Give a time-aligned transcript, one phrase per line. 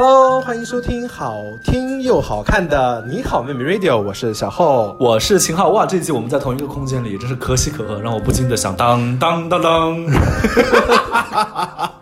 [0.00, 4.96] Hello，欢迎收听好听又好看的你好妹妹 Radio，我是小厚。
[5.00, 5.84] 我是秦昊，哇！
[5.84, 9.96] 这一季我们在同一个空间里，真是可喜可贺，让我不禁的想当当当当。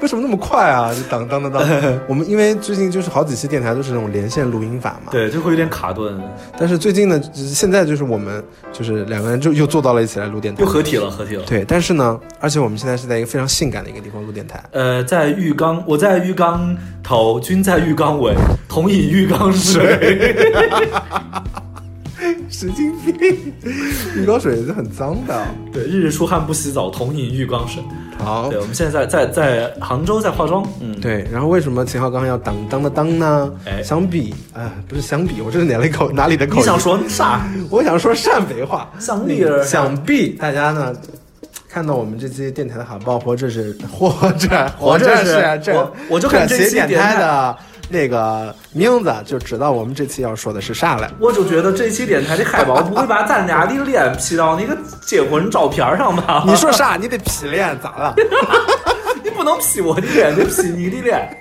[0.00, 0.92] 为什么那么快啊？
[0.94, 1.62] 就当当当当。
[2.08, 5.12] 我们因为最近就是好几期电台都是那种连线录音法嘛，。
[5.12, 6.20] 对，就会有点卡顿，
[6.58, 10.68] 但是最近呢，就是现在就是我们就是两个人就又坐到了一起来录电台又。
[10.68, 11.44] 合体了，合体了。
[11.44, 14.62] 对，但是呢，而且我们现在是在一个非常性感的一个地方录电台。
[14.72, 18.34] 呃，在浴缸，我在浴缸头，君在浴缸尾，
[18.68, 20.44] 同饮浴缸水。
[22.48, 23.52] 神经病，
[24.16, 25.46] 浴缸水是很脏的。
[25.72, 27.82] 对，日日出汗不洗澡，同饮浴缸水。
[28.18, 33.50] 好对，，我们现在在在在杭州在化妆，嗯，对，然后为什么秦昊刚刚要当当的当呢？
[33.64, 36.60] 哎相比啊、不是相比，我这是哪里口哪里的口音？
[36.60, 37.48] 你想说啥？
[37.70, 38.90] 我想说陕北话。
[38.98, 40.94] 想必儿想必大家呢
[41.66, 47.56] 看到我们这期电台的海报，或者是或者或者是是这我我就看这这期电台的
[47.90, 51.10] 那个名字，就知道我们这期要说的是啥了。
[51.18, 56.44] 我就觉得这期电台的海报不会把咱俩的脸 P 到那个结婚照片上吧？
[56.48, 56.96] 你说啥？
[56.96, 58.14] 你得 P 脸咋了？
[59.22, 61.40] 你不能 P 我的脸，得 P 你的脸。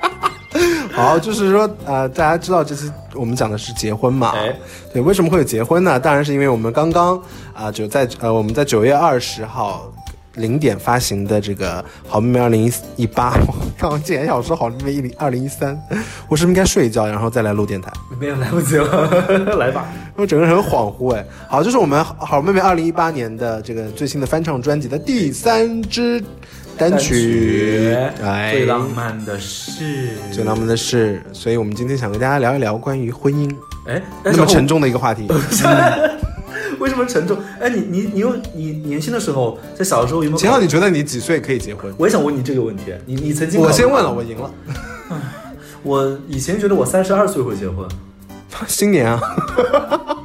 [0.91, 4.33] 好，就是说，呃，大家知道这期我们讲的是结婚嘛？
[4.35, 4.53] 哎，
[4.91, 5.99] 对，为什么会有结婚呢？
[5.99, 7.21] 当然是因为我们刚刚
[7.53, 9.91] 啊、就在呃我们在九月二十号
[10.35, 15.79] 零点发行的这个好妹妹二零一一八， 我刚刚竟然想说好妹妹一零二零一三，
[16.29, 17.91] 我是不是应该睡一觉，然后再来录电台？
[18.19, 19.85] 没有来不及了， 来吧。
[20.15, 21.25] 我整个人很恍惚哎。
[21.47, 26.23] 好，这是我们好妹妹二零一八年的这个最新的翻唱专辑的第三支
[26.77, 33.53] 单曲，哎，最浪漫的事，最浪漫的事，所以我们今天想跟大家聊一聊关于婚姻
[33.87, 35.27] 哎，那么沉重的一个话题。
[36.79, 37.37] 为什么沉重？
[37.59, 40.37] 哎，你你你有你年轻的时候，在小的时候有没有？
[40.37, 41.93] 秦昊，你觉得你几岁可以结婚？
[41.97, 42.85] 我也想问你这个问题。
[43.05, 43.59] 你你曾经？
[43.59, 44.51] 我先问了，我赢了。
[45.83, 47.87] 我以前觉得我三十二岁会结婚
[48.67, 49.21] 新年啊，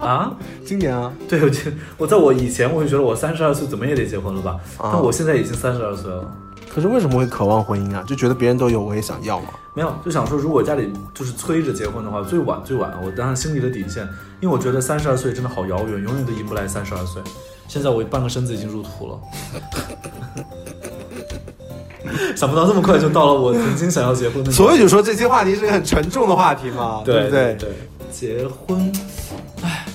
[0.00, 4.56] 啊，今年啊，对，我觉我在我以前我就觉得我三十二岁怎么也得结婚了吧？
[4.78, 6.32] 啊但我现在已经三十二岁了。
[6.74, 8.02] 可是为什么会渴望婚姻啊？
[8.04, 9.46] 就觉得别人都有，我也想要嘛。
[9.74, 14.02] 没有，就想说，如果家里就是催着结婚的话，最晚最晚，我当然心里的底线，
[14.40, 17.22] 因为我觉得三十二岁真的好遥远，永远都迎不来三十二岁。
[17.68, 19.20] 现在我半个身子已经入土了，
[22.34, 24.50] 想不到这么快就到了我曾经想要结婚的。
[24.50, 27.54] 所以就说这期话题是个很沉重的话题嘛，对不对？
[27.54, 27.68] 对，
[28.10, 28.92] 结婚，
[29.62, 29.86] 唉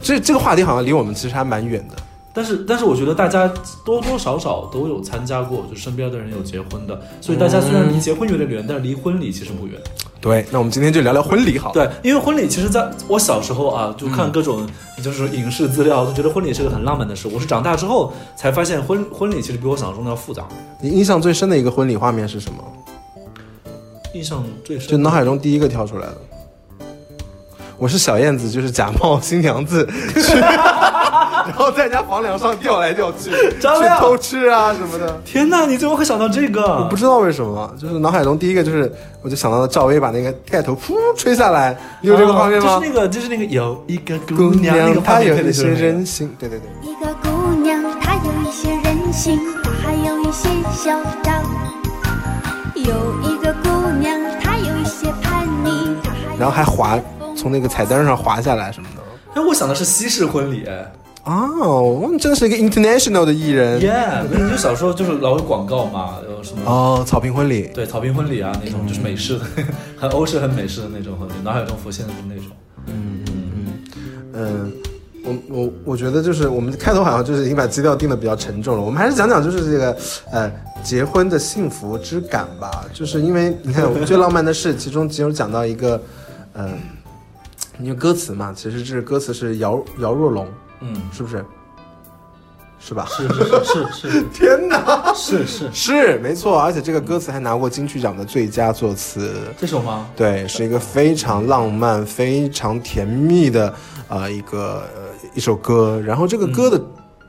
[0.00, 1.96] 这这个话题好像离我们其实还蛮远的。
[2.38, 3.52] 但是但是我觉得大家
[3.84, 9.76] 多多少少都有参加过，就身边的人有结婚的，所以大家虽然离结婚有点远，但是离婚礼其实不远。
[10.20, 11.72] 对，那我们今天就聊聊婚礼好。
[11.72, 14.64] 对，因为婚礼其实在我小时候啊，就看各种
[15.02, 17.26] 就是影视资料，就觉得婚礼是个很浪漫的事。
[17.26, 20.46] 我是长大之后才发现婚婚礼其实比我想象中的要复杂。
[20.80, 22.62] 你印象最深的一个婚礼画面是什么？
[24.14, 26.16] 印象最深就脑海中第一个跳出来的。
[27.76, 30.20] 我是小燕子，就是假冒新娘子去，
[31.48, 35.20] 然后在人家房梁上吊来吊去， 张亮去偷吃啊什么的。
[35.24, 36.62] 天哪，你怎么会想到这个？
[36.62, 38.92] 我不知道为什么，就是脑海中第一个就是，
[39.22, 42.78] 我就想到了赵薇把那个盖头噗吹下来，你有这个画面吗？
[42.78, 46.90] 就是那个，就是那个有一个姑姑娘，那个她有一些任性，对对对。
[46.90, 50.90] 一个姑娘，她有一些任性，她还有一些嚣
[51.22, 51.42] 张。
[52.74, 56.98] 有一个姑娘，她有一些叛逆，她还然后还滑，
[57.36, 59.02] 从那个彩灯上滑下来什么的。
[59.34, 60.64] 哎，我想的是西式婚礼。
[60.66, 60.92] 哎
[61.28, 63.78] 哦，我们真是一个 international 的艺人。
[63.82, 66.62] Yeah，就小时候就是老有广告嘛，有什么？
[66.64, 67.70] 哦，草坪婚礼。
[67.74, 69.44] 对，草坪婚礼啊，那种就是美式的，
[69.98, 72.44] 很欧式、很美式的那种婚礼，脑海中浮现的是那种。
[72.86, 73.66] 嗯嗯嗯
[74.32, 74.72] 嗯，
[75.22, 79.94] 我我我觉得就是我们开头好像就是已经把基调定的比较沉重了，我们还是讲讲就是这个
[80.32, 80.50] 呃
[80.82, 82.86] 结婚的幸福之感吧。
[82.94, 86.00] 就是因为你看最浪漫的事，其中其中讲到一个
[86.54, 86.70] 呃，
[87.80, 90.46] 因为歌词嘛，其实这歌词是姚姚若龙，
[90.80, 91.44] 嗯，是不是？
[92.80, 93.04] 是吧？
[93.10, 99.34] 是是是是 天哪，是是是是没错，而且这个歌词还拿过金曲奖的最佳作词。
[99.58, 100.08] 这首吗？
[100.16, 103.74] 对，是一个非常浪漫、非常甜蜜的
[104.06, 105.02] 呃一个呃
[105.34, 106.00] 一首歌。
[106.06, 106.80] 然后这个歌的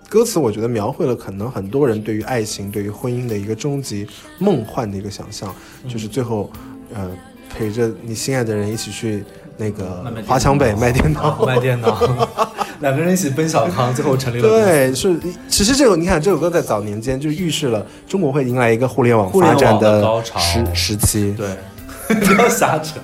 [0.08, 4.08] 歌词，我觉得描绘了可能很多人对于爱情、对于婚姻的一个终极
[4.38, 5.54] 梦幻的一个想象，
[5.88, 6.52] 就是最后
[6.94, 7.10] 呃
[7.50, 9.26] 陪着你心爱的人一起去
[9.60, 11.46] 那个华强北卖电脑。
[11.46, 12.00] 卖电脑，
[12.80, 15.20] 两个人一起奔小康，最后成立了对，是，
[15.50, 21.36] 其实这首你看，这首歌在早年间就预示了中国会迎来一个互联网互联网发展的高潮时时期。
[21.38, 21.58] 对，
[22.16, 23.00] 不要瞎扯。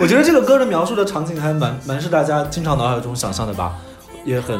[0.00, 3.74] 我觉得这个歌的描述的场景还蛮蛮是大家经常脑海中想象的吧，
[4.24, 4.58] 也很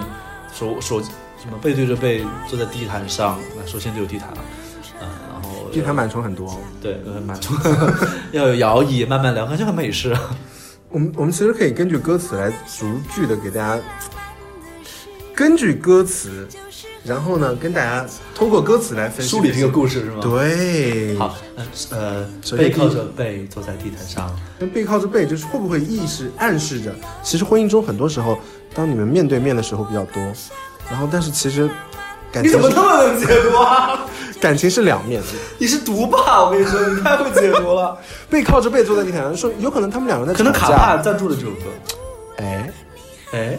[0.53, 4.39] 手手什么背对着背坐在地毯上，那首先就有地毯了，
[5.01, 6.55] 嗯、然后地毯螨虫很多。
[6.81, 7.57] 对，螨虫，
[8.33, 10.15] 要有摇椅，慢慢聊，感觉很美式。
[10.93, 13.83] 我们我们其实可以根据歌词来逐句的给大家，
[15.35, 16.47] 根据歌词，
[17.03, 20.21] 然后呢跟大家通过歌词来分析梳理这个故事是吗？。
[20.21, 28.39] 对，好，嗯呃，背靠着背坐在地毯上，跟背靠着背，就是会不会意识暗示着，其实婚姻中很多时候，
[28.75, 30.23] 当你们面对面的时候比较多，
[30.91, 31.67] 然后但是其实
[32.31, 34.07] 感情你怎么那么能解读啊？
[34.43, 37.97] 感情是两面的，你是毒霸，我跟你说，你太会解读了。
[38.29, 41.67] 背靠着背坐在地毯上，说有可能他们两个人在可能卡帕赞助了这首歌。
[42.39, 42.69] 哎
[43.33, 43.57] 哎，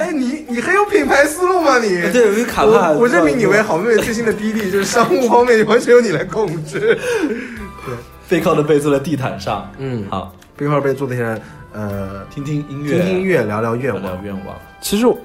[0.00, 1.88] 哎， 你你很有品牌思路吗你？
[2.12, 6.98] 对，因为卡帕，我我任命你为好妹妹最新的 BD，就是商务方面完全由你来控制。
[7.86, 7.94] 对
[8.28, 9.70] 背靠着背坐在地毯上。
[9.78, 11.38] 嗯好，背靠着背坐在地上，
[11.72, 14.24] 呃，听听音乐，听听音乐，聊聊愿聊聊望。
[14.24, 14.56] 愿望。
[14.82, 15.16] 其实我，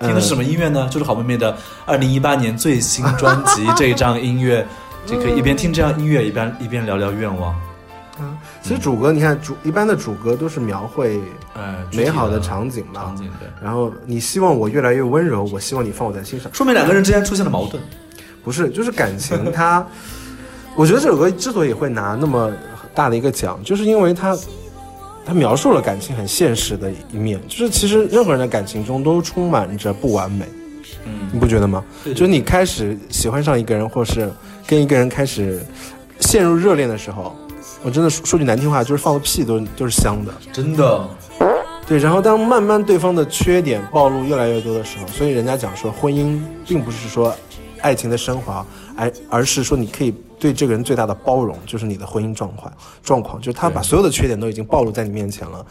[0.00, 0.44] 听的是什么？
[0.44, 0.88] 音乐呢？
[0.90, 1.56] 就是好妹妹的
[1.86, 4.66] 二零一八年最新专辑这张音乐，
[5.06, 7.54] 就可以一边听这样音乐，一边一边聊聊愿望。
[8.62, 11.20] 其实主歌，你看主一般的主歌都是描绘
[11.54, 13.16] 呃，美好的场景嘛场。
[13.16, 16.52] 景对，然后你希望我越来越温柔，我希望你放我在心上。
[16.52, 17.80] 说明两个人之间出现了矛盾。
[18.42, 19.86] 不是，就是感情它，
[20.74, 22.52] 我觉得这首歌之所以会拿那么
[22.92, 24.36] 大的一个奖，就是因为它，
[25.28, 30.46] 它描述了感情很现实的一面，就是其实任何人的感情中都充满着不完美，
[31.04, 31.84] 嗯，你不觉得吗？
[32.02, 34.32] 对就是你开始喜欢上一个人，或是
[34.66, 35.62] 跟一个人开始
[36.20, 37.36] 陷入热恋的时候，
[37.82, 40.32] 我真的说说句难听话，就是放个屁都都是香的。
[40.50, 41.06] 真的，
[41.86, 47.36] 对，然后当慢慢对方的缺点暴露越来越多的时候，所以人家讲说，婚姻并不是说
[47.82, 48.64] 爱情的升华，
[48.96, 55.64] 而而是说你可以对这个人最大的包容，就是你的婚姻状况状况，就是他把所有的缺点都已经暴露在你面前了，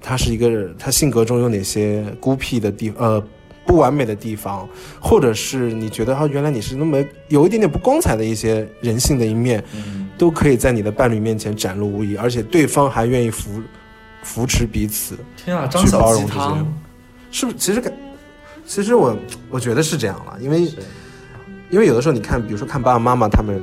[0.00, 3.22] 他是一个他性格中有哪些孤僻的地呃
[3.66, 4.68] 不完美的地方，
[5.00, 13.62] 或者是你觉得啊原来你是那么有一点点不光彩的一些人性的一面，嗯，都可以在你的伴侣面前展露无遗，而且对方还愿意扶
[14.22, 15.16] 扶持彼此。
[15.36, 16.66] 天啊，张去小包容这些鸡汤，
[17.30, 17.58] 是不是？
[17.58, 17.92] 其实感，
[18.66, 19.16] 其实我
[19.50, 20.62] 我觉得是这样了，因为
[21.70, 23.62] 因为有的时候你看，比如说看爸爸妈妈他们，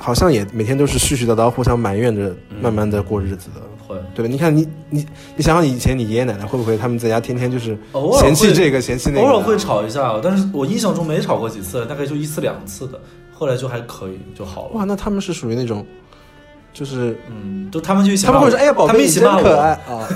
[0.00, 3.96] 好像也每天都是絮絮叨叨、互相埋怨着，慢慢的过日子的，会。
[4.14, 4.30] 对吧？
[4.30, 5.04] 你看你你
[5.36, 7.76] 你想想以前你爷爷奶奶会不会他们在家天天就是
[8.20, 13.00] 嫌弃这个嫌弃那个，偶尔会吵一下，但是我印象中没吵过几次，大概就一次两次的，
[13.32, 14.70] 后来就还可以就好了。
[14.74, 15.84] 哇，那他们是属于那种，
[16.72, 20.08] 就是嗯，就他们就一起他们会说，哎呀，宝他贝，你真们一起骂我，可爱啊，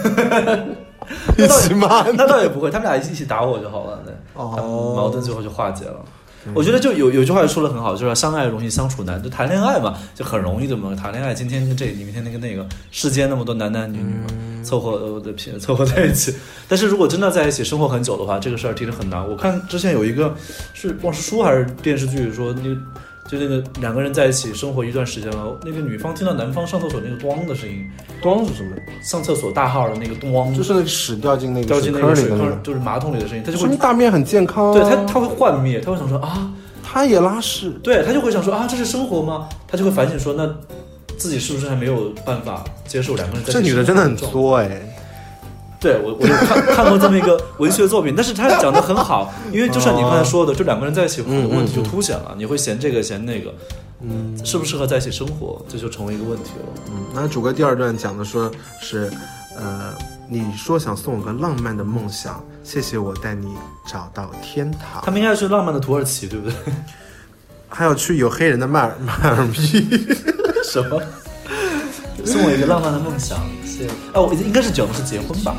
[1.39, 4.95] 一起骂那倒也不会，他们俩一起打我就好了，对，哦。
[4.97, 5.97] 矛盾最后就化解了。
[6.55, 9.23] 我觉得就有有句话说的很好，就是相爱容易相处难。
[9.23, 10.95] 就谈恋爱嘛，就很容易的嘛。
[10.95, 16.35] 谈恋爱今天跟这个，明天那个那个，世间那么多男男女女嘛，凑合呃的拼 凑合在一起。
[16.69, 19.27] 但是如果真的在一起生活很久的话，这个事儿其实很难。
[19.29, 20.35] 我看之前有一个
[20.75, 22.77] 是忘是书还是电视剧说那个。
[23.33, 27.83] 就那个两个人在一起生活一段时间了，那个女方听到男方上厕所那个咣的声音，
[28.23, 28.77] 咣是什么？
[29.03, 34.75] 上厕所大号的那个咣，就是那个屎掉进那掉个坑进那个水坑就是马桶里的声音，他就会大便很健康啊。
[34.75, 39.49] 对他他会幻灭，他会想说啊，他也拉屎，对他就会想说啊，这是生活吗？
[39.67, 40.47] 他就会反省说，那
[41.17, 44.92] 自己是不是还没有办法接受两个人在一起这女的真的很作哎。
[45.83, 53.53] 对我，我就看看过这么一个文学作品，但是他讲的很好， 因为就像你刚才说的，就两个人在一起，很多问题就凸显了，你会嫌这个嫌那个，
[54.01, 56.83] 嗯适不适合在一起生活，这就成为一个问题了。
[56.93, 58.49] 嗯，那主歌第二段讲的说
[58.81, 59.11] 是，
[59.57, 59.93] 呃，
[60.29, 63.53] 你说想送我个浪漫的梦想，谢谢我带你
[63.87, 66.55] 找到天堂，他们应该是浪漫的土耳其，对不对？
[67.69, 69.57] 还要去有黑人的迈尔迈尔密，
[70.63, 71.03] 什么？
[72.25, 73.91] 送我一个浪漫的梦想，谢谢。
[74.15, 75.57] 哦，我应该是讲的是结婚吧？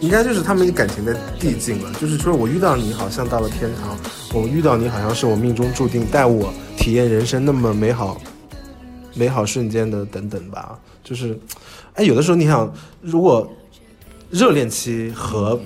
[0.00, 1.92] 应该就是他们感情的递进了。
[2.00, 3.96] 就是说我遇到你，好像到了天堂；
[4.34, 8.20] 我遇到你，好像是我命中注定带我体验人生那么美好、
[9.14, 10.78] 美好瞬间的等等吧。
[11.02, 11.38] 就是，
[11.94, 12.70] 哎，有的时候你想，
[13.00, 13.50] 如果
[14.30, 15.58] 热恋期和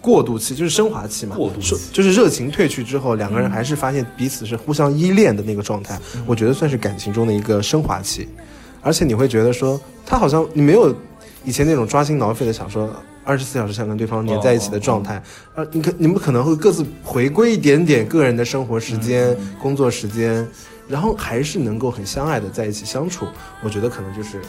[0.00, 8.26] 过渡期，就是升华期嘛，过渡期就是热情褪去之后，两个人还是发现彼此是互相依恋的那个状态，我觉得算是感情中的一个升华期。
[8.82, 10.94] 而且你会觉得说，他好像你没有
[11.44, 12.90] 以前那种抓心挠肺的想说
[13.24, 15.22] 二十四小时想跟对方黏在一起的状态，
[15.54, 20.46] 呃，你可你们可能会各自回归一点点个人的生活时间、工作时间，
[20.88, 23.26] 然后还是能够很相爱的在一起相处。
[23.62, 24.40] 我觉得可能就是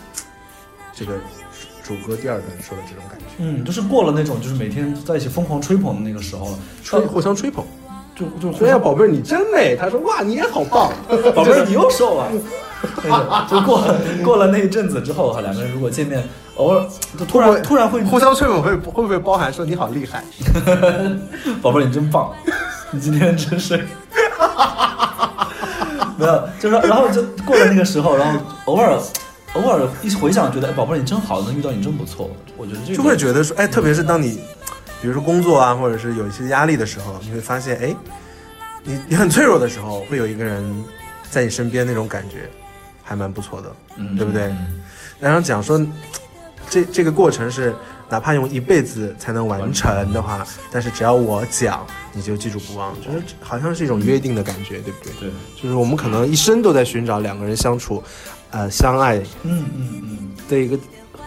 [0.94, 1.14] 这个
[1.84, 7.64] 主歌第二段说的这种感觉，嗯，就是过了那种就是每天在一起疯狂吹捧的那个时候了，吹互相吹捧。
[8.16, 9.76] 就说呀，宝贝儿，你真美。
[9.76, 10.92] 他说哇，你也好棒。
[11.34, 12.32] 宝贝儿，你又瘦了。
[13.04, 16.24] 那 个就过了过了那一阵子之后，哈，两个人如果见面，
[16.56, 16.86] 偶尔
[17.18, 20.24] 就突然突然会，互相吹捧会会不会包含说你好厉害？
[21.62, 22.32] 宝贝儿你真棒，
[22.92, 23.78] 你今天真是，
[26.18, 28.98] 没有，就是然后就过了那个时候，然后偶尔
[29.54, 32.30] 偶尔一回想，觉得哎，宝贝儿你真好，能遇到你真不错。
[32.58, 34.40] 我觉得这个就会觉得说，哎，特别是当你，
[35.02, 37.96] 比如说工作啊，或者是有一些压力的时候，你会发现，哎，
[38.84, 40.84] 你你很脆弱的时候，会有一个人
[41.30, 42.50] 在你身边，那种感觉
[43.04, 44.16] 还蛮不错的，嗯。
[44.16, 44.54] 对不对？
[45.20, 45.80] 然后讲说，
[46.70, 47.74] 这这个过程是
[48.10, 55.14] 哪怕用一辈子才能完成的话，但是只要我讲，你就记住不忘，就是好像是一种约定的感觉，对不对？
[55.20, 55.30] 对，
[55.62, 58.04] 就是我们可能一生都在寻找两个人相处，
[58.52, 60.78] 呃，相爱嗯嗯嗯，的一个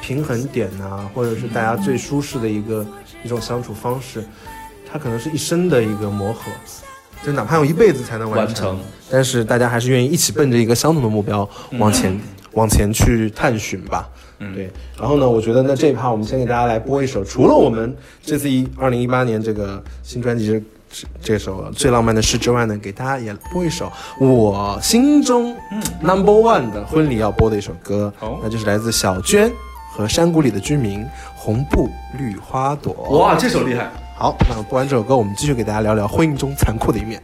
[0.00, 2.87] 平衡点呐、或者是大家最舒适的一个
[3.25, 4.25] 一种相处方式，
[4.90, 6.42] 它可能是一生的一个磨合，
[7.25, 8.78] 就哪怕用一辈子才能完完成
[9.11, 12.18] 但是大家还是愿意一起奔着一个相同的目标往前、
[12.52, 14.08] 往前去探寻吧。
[14.38, 14.70] 嗯对。
[14.99, 25.56] 然后呢，我觉得那这一趴我们先给大家来播一首，除了我们这次一二零一八年这个新专辑这这首《最浪漫的事》之外呢，给大家也播一首我心中
[26.00, 29.50] number one 的婚礼要播的一首歌，好那就是来自小娟
[29.92, 31.00] 和山谷里的居民
[31.35, 32.94] 《红布绿花朵》。
[33.16, 33.90] 哇，这首厉害。
[34.18, 37.23] 好，那播完这首歌，我们继续给大家聊聊婚姻中残酷的一面。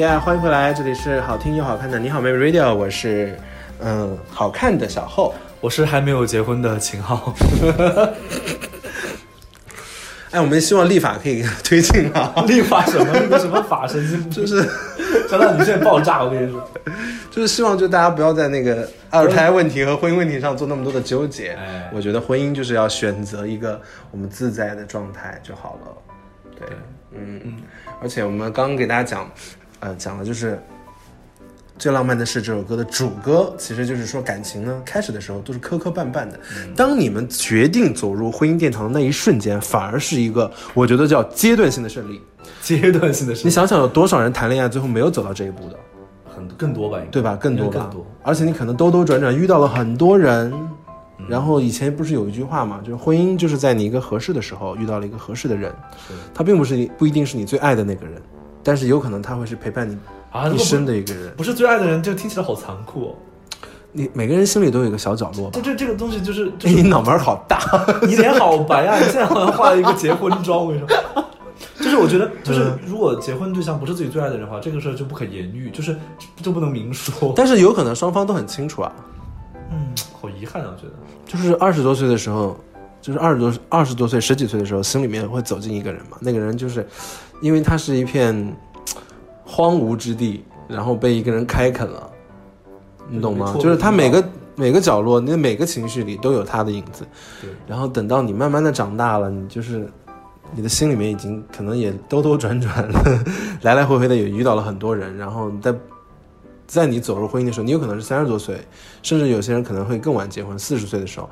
[0.00, 3.38] 呀欢迎回来，这里是好听又好看的你好妹妹 Radio，我是
[3.80, 5.34] 嗯好看的小后。
[5.60, 7.34] 我是还没有结婚的秦昊，
[10.32, 14.62] 哎，我们希望立法可以推进啊，立法什么那个什么法神经，就是
[15.28, 16.66] 想到你现在爆炸，我跟你说。
[17.30, 21.50] 就是希望就大家不要在那个二胎问题和婚姻问题上做那么多的纠结。
[21.50, 23.78] 哎我觉得婚姻就是要选择一个
[24.10, 25.92] 我们自在的状态就好了。
[26.58, 26.68] 对，
[27.12, 27.56] 嗯嗯。
[28.02, 29.30] 而且我们刚刚给大家讲，
[29.80, 30.62] 呃，讲的就是
[31.78, 36.38] 最浪漫的事》这首歌的主歌，其实就是说感情呢，开始的时候都是磕磕绊绊的。
[36.76, 42.20] 当你们决定走入婚姻殿堂的那一瞬间，反而是一个我觉得叫阶段性的胜利。
[42.62, 45.76] 阶段性的胜利你想想，有多少人谈恋爱最后没有走到这一步的，
[46.34, 47.36] 很更多吧，对吧？
[47.36, 50.52] 更多吧，更多而且你可能兜兜转转遇到了很多人。
[51.28, 55.70] 然后以前不是有一句话嘛，就是婚姻就是在你一个合适的时候遇到了一个合适的人，
[56.34, 58.20] 他并不是不一定是你最爱的那个人，
[58.62, 59.96] 但是有可能他会是陪伴你
[60.30, 61.32] 啊，一生的一个人。
[61.36, 63.14] 不是最爱的人，这个听起来好残酷哦。
[63.92, 65.60] 你每个人心里都有一个小角落吧这？
[65.62, 67.60] 这这个东西就是， 就哎，是你脑门好大，
[68.06, 68.98] 你脸好白啊！
[68.98, 71.24] 你现在好像化了一个结婚妆，我跟你说。
[71.80, 75.96] 就是我觉得，就是嗯如果结婚对象不是自己最爱的人的话，这个事儿就不可言喻，就是
[76.42, 77.32] 就不能明说。
[77.34, 78.92] 但是有可能双方都很清楚啊。
[79.72, 80.92] 嗯，好遗憾啊，我觉得。
[81.26, 82.56] 就是二十多岁的时候，
[83.00, 86.18] 就是二十多二十多岁十几岁的时候，心里面会走进一个人嘛。
[86.20, 86.86] 那个人就是，
[87.40, 88.56] 因为它是一片
[89.44, 92.10] 荒芜之地，然后被一个人开垦了，
[93.08, 93.56] 你懂吗？
[93.60, 97.04] 就是他每个每个角落，你的每个情绪里都有他的影子。
[97.40, 99.90] 对，然后等到你慢慢的长大了，你就是
[100.54, 102.88] 你的心里面已经可能也兜兜转转，
[103.62, 105.74] 来来回回的也遇到了很多人，然后在
[106.66, 108.60] 在你走入婚姻的时候，你有可能是三十多岁，
[109.02, 111.28] 甚至有些人可能会更晚结婚，四十岁的时候，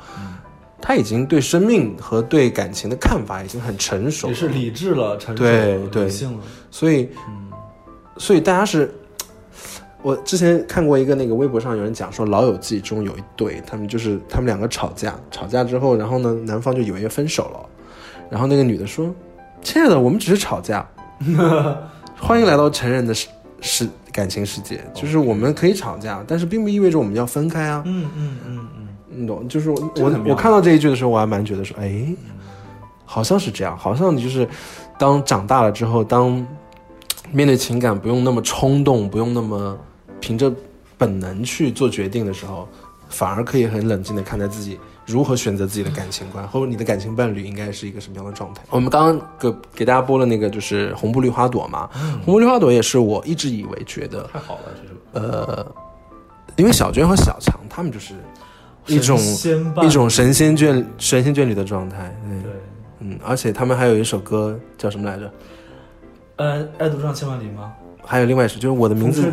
[0.80, 6.38] 他已经对生命和对感情的看法已经很成熟，也是理智了，成熟了，对对理性了。
[6.70, 7.50] 所以嗯，
[8.16, 8.94] 所以大家是。
[10.00, 17.68] 我之前看过一个那个微博上有人讲说，《老友记》中有一对，他们就是他们两个吵架，吵架之后，然后呢，男方就以为要分手了，
[18.30, 19.12] 然后那个女的说
[19.60, 20.88] ：“亲爱的，我们只是吵架，
[22.16, 23.26] 欢迎来到成人的世
[23.60, 27.82] 世感情世界，就是我们可以吵架，但是并不意味着我们要分开啊。
[27.84, 28.87] 嗯嗯嗯嗯，
[29.18, 29.48] 你懂？
[29.48, 32.04] 就是我我我看到这一句的时候，我还蛮觉得说，哎，
[33.04, 34.48] 好像是这样，好像你就是
[34.98, 36.46] 当长大了之后，当
[37.32, 39.76] 面对情感不用那么冲动，不用那么
[40.20, 40.52] 凭着
[40.96, 42.68] 本能去做决定的时候，
[43.08, 48.62] 反而可以很冷静的看待自己如何选择自己的感情观，或者你的感情伴侣应该是一个什么样的状态。
[48.70, 51.88] 我们刚刚给给大家播了那个就是红布绿花朵嘛，
[52.24, 55.66] 红布绿花朵也是我一直以为觉得太好了，这是呃，
[56.56, 58.14] 因为小娟和小强他们就是
[58.88, 59.18] 一种
[59.82, 62.52] 一种神仙眷神仙眷侣的状态，对，对。
[63.00, 65.30] 嗯，而且他们还有一首歌叫什么来着？
[66.36, 67.72] 呃，爱读上千万里吗？
[68.04, 69.30] 还有另外一首，就是我的名字。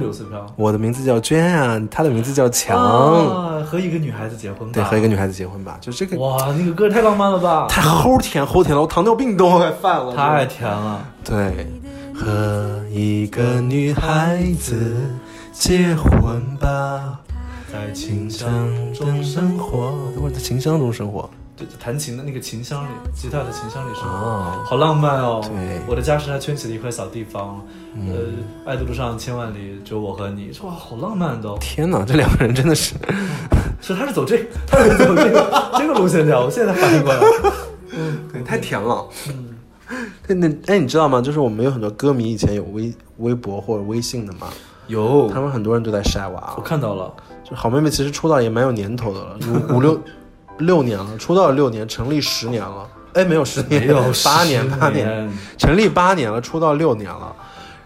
[0.58, 4.74] 我的名字叫娟啊，她的名字叫强，啊，和一个女孩子结婚吧。
[4.74, 7.68] 对，和一个女孩子结婚吧，就这个哇，那个歌太浪漫了吧！
[7.70, 11.08] 太齁甜齁甜了，我糖尿病都快犯了，太甜了。
[11.24, 11.68] 对，
[12.14, 14.94] 和一个女孩子
[15.54, 17.20] 结婚吧，
[17.76, 18.50] 在琴箱
[18.94, 25.42] 中生活，我在琴箱中生活，对弹琴的那个琴箱里，吉他的琴箱里是，哦好浪漫哦。
[25.44, 27.62] 对嗯我的家是他圈起的一块小地方，
[28.08, 28.32] 呃，
[28.66, 31.58] 爱的路上千万里，只有我和你，哇，好浪漫的、哦。
[31.60, 32.96] 天哪，这两个人真的是。
[33.82, 37.20] 是他是走这，他是走这个 这个路线的，我现在才反应过来。
[38.32, 39.06] 对，太甜了。
[39.28, 39.56] 嗯，
[40.26, 41.22] 对，那哎，你知道吗？
[41.22, 44.48] 就是我们有很多歌迷以前有微微博或者微信的嘛，
[44.88, 46.62] 有他们很多人都在晒娃我。
[46.62, 47.14] 看到了，
[47.48, 49.38] 就好妹妹其实出道也蛮有年头的了，
[49.70, 50.02] 五五六
[50.58, 52.88] 六年了，出道了六年，成立十年了。
[53.14, 57.34] 哎，没有十年，没有八年，八年，成立八年了，出道六年了，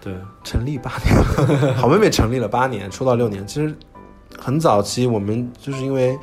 [0.02, 0.12] 对，
[0.44, 3.76] 成立八年了，好妹妹成立了八年，出道六年，其实
[4.40, 6.18] 很早期，我们就是因为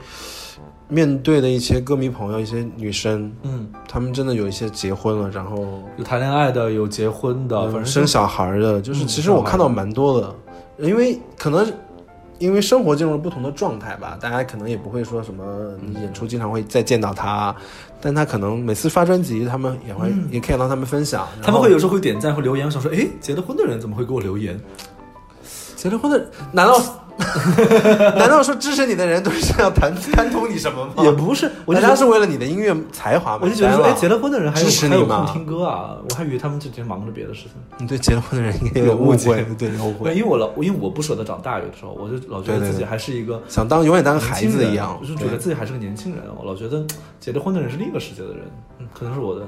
[0.88, 10.34] 面对的一些歌迷朋友，一些女生，嗯，她们真的有一些结婚了，然后有谈恋爱的，有结婚的，反正生小孩的，就是嗯其实我看到蛮多的，
[10.78, 11.64] 因为可能
[12.38, 17.54] 因为生活进入了不同的状态吧，大家可能也不会说什么你演出经常会再见到他，
[18.00, 24.58] 但他可能每次发专辑，他们也会、也可以让他们分享，他们会有时候会点赞，会留言，我想说，哎，结了婚的人怎么会给我留言？
[25.76, 26.78] 结了婚的，难道
[28.16, 31.02] 难道说支持你的人都是要谈贪图你什么吗？
[31.02, 35.26] 也不是，大觉得家是为了你的音乐才华嘛，我就觉得说，哎，结了婚的人还有还有。
[35.26, 37.52] 听歌啊，我还以为他们这天忙着别的事情。
[37.78, 46.22] 你对结了婚的人应该有误有误解会，对有误对，会，因为我老，因为我不舍得长大，有的时候我就老觉得自己还是一个想当永远当个孩子一样，我就觉得自己还是个年轻人。
[46.38, 46.84] 我老觉得
[47.18, 48.42] 结了婚的人是另一个世界的人，
[48.78, 49.42] 嗯，可能是我的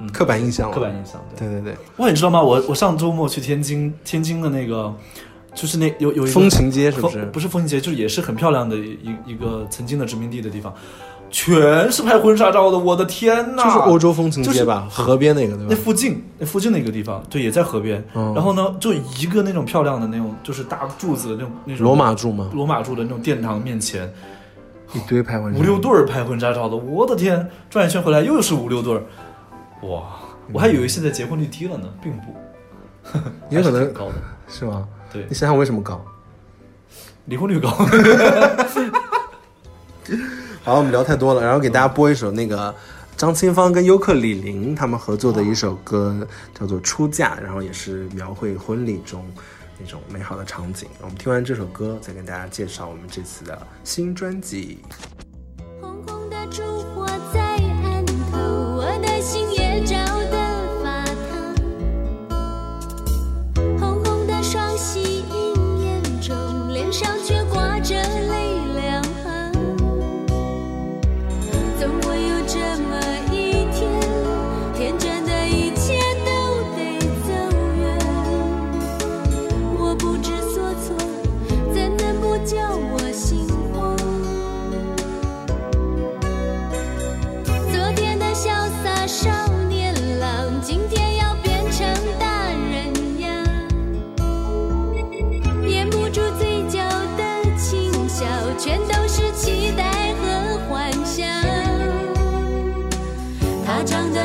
[0.00, 1.20] 嗯刻板印象刻板印象。
[1.36, 2.42] 对，对对对，哇，你知道吗？
[2.42, 4.92] 我我上周末去天津，天津的那个
[5.54, 7.24] 就是那有有一个风情街是不是？
[7.26, 10.72] 不是风情街，就是也是很漂亮的一一个曾经的殖民地的地方，
[11.30, 12.78] 全是拍婚纱照的。
[12.78, 13.64] 我的天呐！
[13.64, 15.74] 就是欧洲风情就是街吧，河边那个对那？
[15.76, 18.02] 附近，那附近的一个地方，对，也在河边。
[18.14, 22.50] 嗯然后呢，就一个那种漂亮的那种，就是大柱子的那种那种罗马柱吗？
[22.54, 24.12] 罗马柱的那种殿堂面前，
[24.94, 27.48] 一堆拍婚纱五六对儿拍婚纱照的，我的天！
[27.68, 29.02] 转一圈回来又是五六对儿，
[29.88, 30.02] 哇！
[30.52, 32.34] 我还以为现在结婚率低了呢，并不，
[33.50, 34.14] 也可能高的。
[34.48, 34.88] 是吗？
[35.12, 36.04] 对你想想为什么高？
[37.26, 37.68] 离婚率高。
[40.62, 42.74] 好，我们聊太多了，然后给大家播一首那个
[43.16, 46.26] 张清芳跟尤克里林他们合作的一首歌，
[46.58, 49.24] 叫做《出嫁》，然后也是描绘婚礼中
[49.78, 50.88] 那种美好的场景。
[51.00, 54.78] 我们听完这首歌，再跟大家介绍我们这次的新专辑。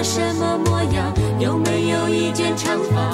[0.05, 1.11] 什么模样？
[1.39, 3.11] 有没有一卷长发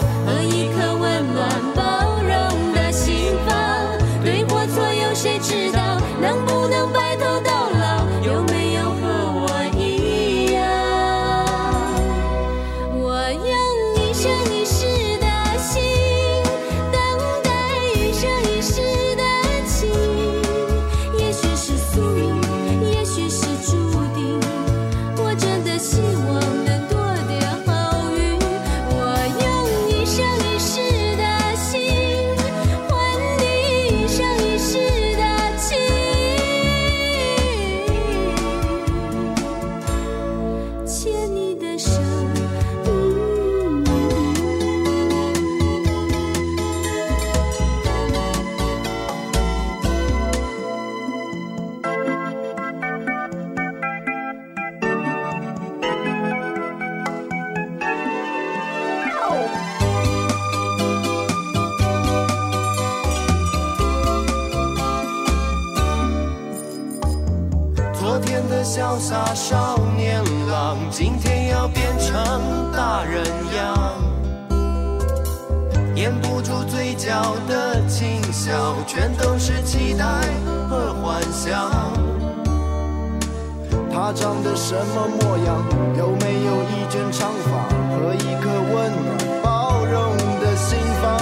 [84.14, 85.56] 长得什么模样？
[85.98, 87.50] 有没有一卷长发
[87.96, 91.18] 和一颗温暖包容的心房？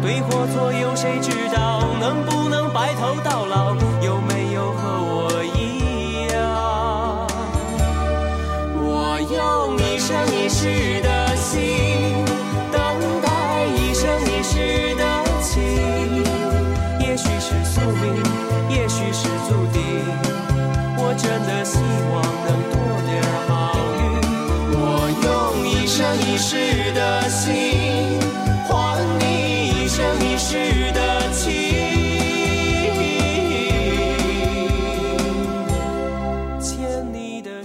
[0.00, 1.82] 对或错，有谁知道？
[2.00, 2.43] 能不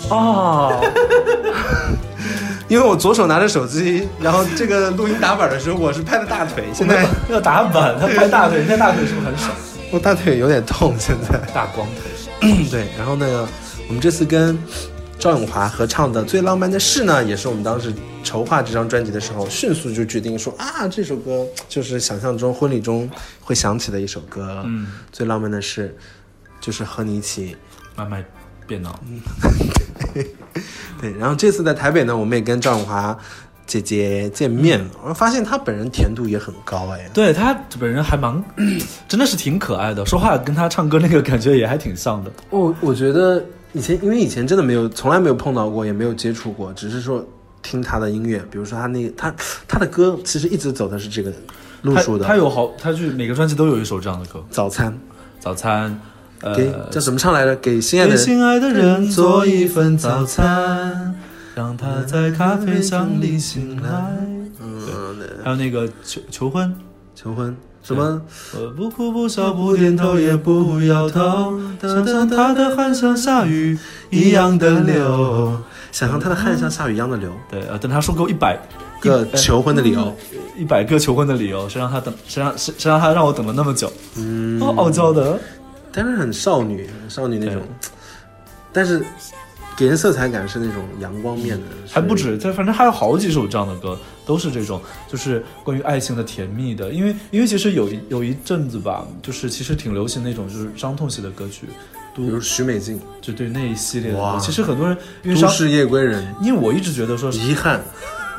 [0.09, 0.15] 你的手。
[0.15, 0.81] 啊，
[2.67, 9.51] 因为我左手拿着手机，然后这个录音打板的时候，我是拍的大腿，现在要打板，他拍大腿，现在大腿是不是很爽？
[9.91, 11.37] 我大腿有点痛，现在。
[11.53, 11.87] 大光
[12.41, 13.47] 腿， 对，然后那个
[13.87, 14.57] 我们这次跟
[15.17, 17.91] 赵永华合唱的《最浪漫的事》呢，也是我们当时
[18.23, 23.09] 筹划这张专辑的时候，迅速就决定说啊，这首歌就是想象中婚礼中
[23.41, 24.61] 会响起的一首歌。
[24.65, 25.97] 嗯，最浪漫的事
[26.61, 27.57] 就是和你一起。
[27.95, 28.23] 慢慢
[28.67, 28.91] 变老。
[30.99, 33.17] 对，然后这次在台北呢，我们也跟赵永华
[33.65, 37.09] 姐姐见面，我发现她本人甜度也很高哎。
[37.13, 38.43] 对她本人还蛮，
[39.07, 42.31] 真的是挺可爱的，说话跟她唱歌那个感觉也还挺像的。
[42.49, 47.23] 我我觉得以前因为以前真的没有从来没有碰到过，也没有接触过，只是说
[47.61, 49.33] 听她的音乐，比如说她那个他
[49.67, 51.31] 他的歌其实一直走的是这个
[51.83, 52.25] 路数的。
[52.25, 54.97] 她有好，她就每个专辑都有一首这样的歌，早餐
[55.39, 56.01] 早餐，
[56.41, 57.55] 呃，给叫怎么唱来着？
[57.57, 61.15] 给心爱的给心爱的人做一份早餐，
[61.55, 63.89] 让他在咖啡香里醒来。
[64.61, 64.79] 嗯
[65.43, 66.73] 还有那个求求婚，
[67.15, 68.21] 求婚什么？
[68.53, 73.77] 呃，不哭不笑不点头也不摇头，想象他的汗像下雨
[74.09, 75.57] 一样的流。
[75.91, 77.31] 想象他的汗像下雨一样的流。
[77.49, 78.59] 对，呃，等他说够一百
[79.01, 80.13] 个求婚的理由，
[80.57, 83.91] 一百个求婚的理由，谁让他等，谁让谁谁让他让我等了那么久？
[84.17, 85.39] 嗯，哦，傲娇的，
[85.91, 87.61] 但是很少女，很少女那种。
[88.71, 89.03] 但是
[89.75, 96.91] 给人色彩感是那种阳光面的，还不止，它反正还有好几首这样的歌，都是这种，就是关于爱情的甜蜜的。
[96.91, 101.67] 因为因为其实有一有一阵子吧，就是其实挺流行那种就是伤痛系的歌曲，
[102.13, 104.37] 比如许美静就对那一系列的歌。
[104.39, 107.81] 其实很多人因《为伤，都市夜归人因为我一直觉得说》，遗憾，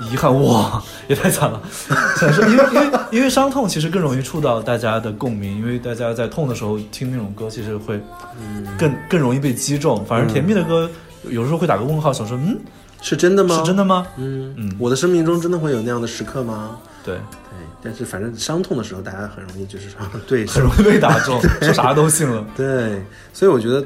[0.00, 1.60] 遗憾哇，也太惨了。
[2.48, 8.00] 因为因为因为伤痛其实更容易触到大家的共鸣，因为大家在痛的时候听那种歌，其实会
[8.78, 10.04] 更更容易被击中。
[10.04, 10.88] 反而甜蜜的歌，
[11.24, 12.58] 有时候会打个问号，想说，嗯，
[13.02, 13.56] 是真的吗？
[13.58, 14.06] 是真的吗？
[14.16, 16.78] 嗯嗯我的生命中真的会有那样的时刻吗？
[17.04, 17.22] 对，对，
[17.82, 22.44] 但是反正伤痛的时候，大家很容易就是说，对，很容易被打中， 说啥都信了。
[22.56, 23.82] 对，所以我觉得，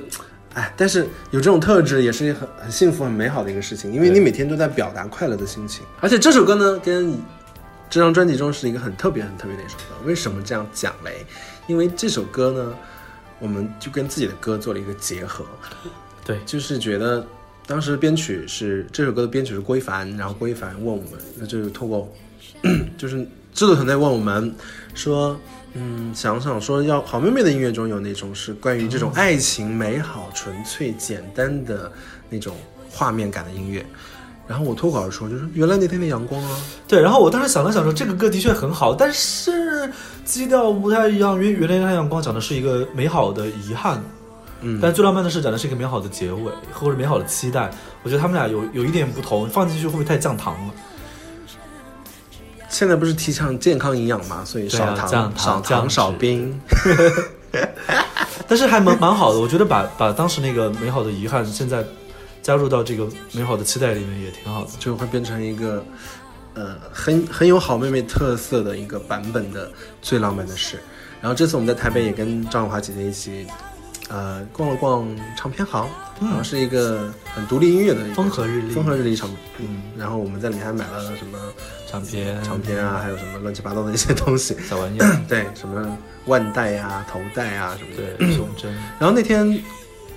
[0.55, 5.85] 哎，但是有这种特质也是很很幸福、很美好的一个事情，因为你每天都在表达快乐的心情。
[6.01, 7.19] 而且这首歌呢，跟
[7.90, 9.95] 这张专辑中是一个很特别、很特别的一首歌。
[10.05, 11.27] 为什么这样讲嘞？
[11.67, 12.75] 因为这首歌呢，
[13.38, 15.45] 我们就跟自己的歌做了一个结合，
[16.25, 17.27] 对，就是觉得
[17.67, 22.12] 当时编曲是这首歌的编曲是郭一凡，然后郭一凡问我们，那就是透过
[22.97, 23.19] 就是
[23.53, 24.55] 制作团队问我们
[24.95, 25.38] 说，
[25.74, 31.90] 嗯，想想说要好妹妹的音乐中有那种是关于这种爱情美好、纯粹、简单的
[32.30, 32.56] 那种
[32.90, 33.84] 画面感的音乐。
[34.46, 39.90] 然后我脱口而出就是原来那天的阳光啊，对，然后我当时想了想说，这个歌的确很好，但是
[40.22, 41.32] 基调不太一样。
[41.34, 44.04] 因为《原来太阳光》讲的是一个美好的遗憾，
[44.60, 47.70] 嗯，但最浪漫的是讲的是一个美好的结尾或者美好的期待。
[48.02, 50.74] 我觉得他们俩有有一点不同，放进去会不会太降糖了？
[52.74, 56.60] 现在不是提倡健康营养嘛，所以少糖、少糖、少冰。
[58.48, 61.84] 但是还蛮蛮好的，我觉得把把当时那个美好的遗憾，现在
[62.42, 64.70] 加入到这个美好的期待里面也挺好的。
[64.80, 65.84] 就会变成一个，
[66.54, 69.70] 呃，很很有好妹妹特色的一个版本的
[70.02, 70.80] 最浪漫的事。
[71.20, 73.46] 然后这次我们在台北也跟张永华姐姐一起，
[74.09, 75.88] 呃，逛了逛唱片行，
[76.21, 78.71] 然后是一个很独立音乐的风和日丽。
[78.71, 81.38] 风和日丽唱，嗯，然后我们在里面还买了什么
[81.90, 82.85] 唱片唱片。
[82.85, 89.62] 啊，还有什么乱七八糟的一些东西， 小玩意儿， 对，什么腕带啊、头带啊什么的，对，胸针， 然后那天，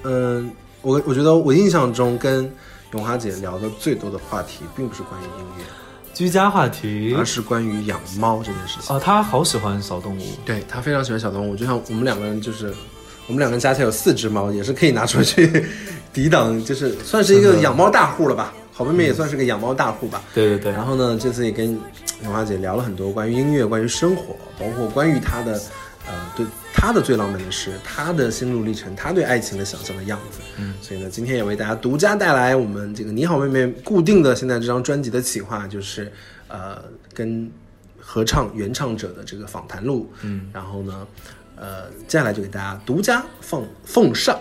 [0.04, 2.52] 嗯、我我觉得我印象中跟
[2.92, 5.64] 永华姐聊的最多的话题，并不是关于音乐，
[6.14, 7.16] 居家话题。
[7.18, 8.96] 而是关于养猫这件事情。
[8.96, 12.74] 啊，他好喜欢小动物，对她非常喜欢小动物，就像我们两个人就是，
[13.28, 15.66] 我们两个人加起来有四只猫，也是可以拿出去
[16.12, 18.54] 抵挡，就是算是一个养猫大户了吧。
[18.72, 20.24] 好妹妹也算是个养猫大户吧。
[20.34, 21.72] 对对对，然后呢，这次也跟
[22.24, 25.54] 永华姐聊了很多关于音乐、关于生活，包括关于她的，
[26.06, 30.40] 呃，对她的最浪漫的事，她的心路历程，她对爱情的想象的样子。
[30.58, 36.12] 嗯，所以呢，今天也为大家独家带来我们这个你好妹妹固定的现在这张专辑的企划，就是
[36.48, 36.78] 呃
[37.16, 37.52] 跟
[38.00, 40.08] 合唱原唱者的这个访谈录。
[40.22, 41.06] 嗯，然后呢，
[41.58, 44.40] 呃，接下来就给大家独家奉奉上。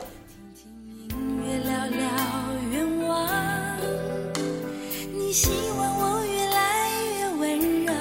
[5.13, 7.93] 你希望我越来越温柔，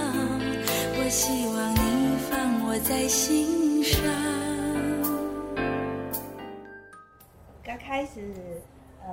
[0.97, 4.04] 我希望你放我在心上。
[7.63, 8.34] 刚开始
[9.01, 9.08] 呃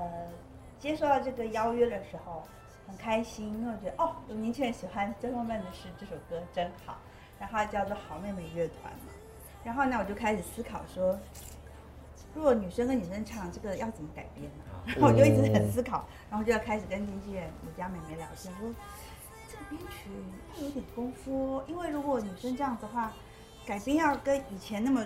[0.78, 2.42] 接受到这个邀约的时候，
[2.86, 6.98] 很开心，因为我觉得哦，有年轻人喜欢《最浪漫的事》这首歌真好，
[7.40, 9.12] 然后叫做好妹妹乐团嘛，
[9.64, 11.18] 然后呢我就开始思考说，
[12.34, 14.64] 如果女生跟女生唱这个要怎么改编呢？
[14.86, 18.74] 然后我就一直很思考，然后就要开始跟经纪人我家妹妹聊天，说
[19.48, 20.10] 这个编曲
[20.56, 23.12] 要有点功夫哦，因为如果女生这样子的话，
[23.64, 25.04] 改编要跟以前那么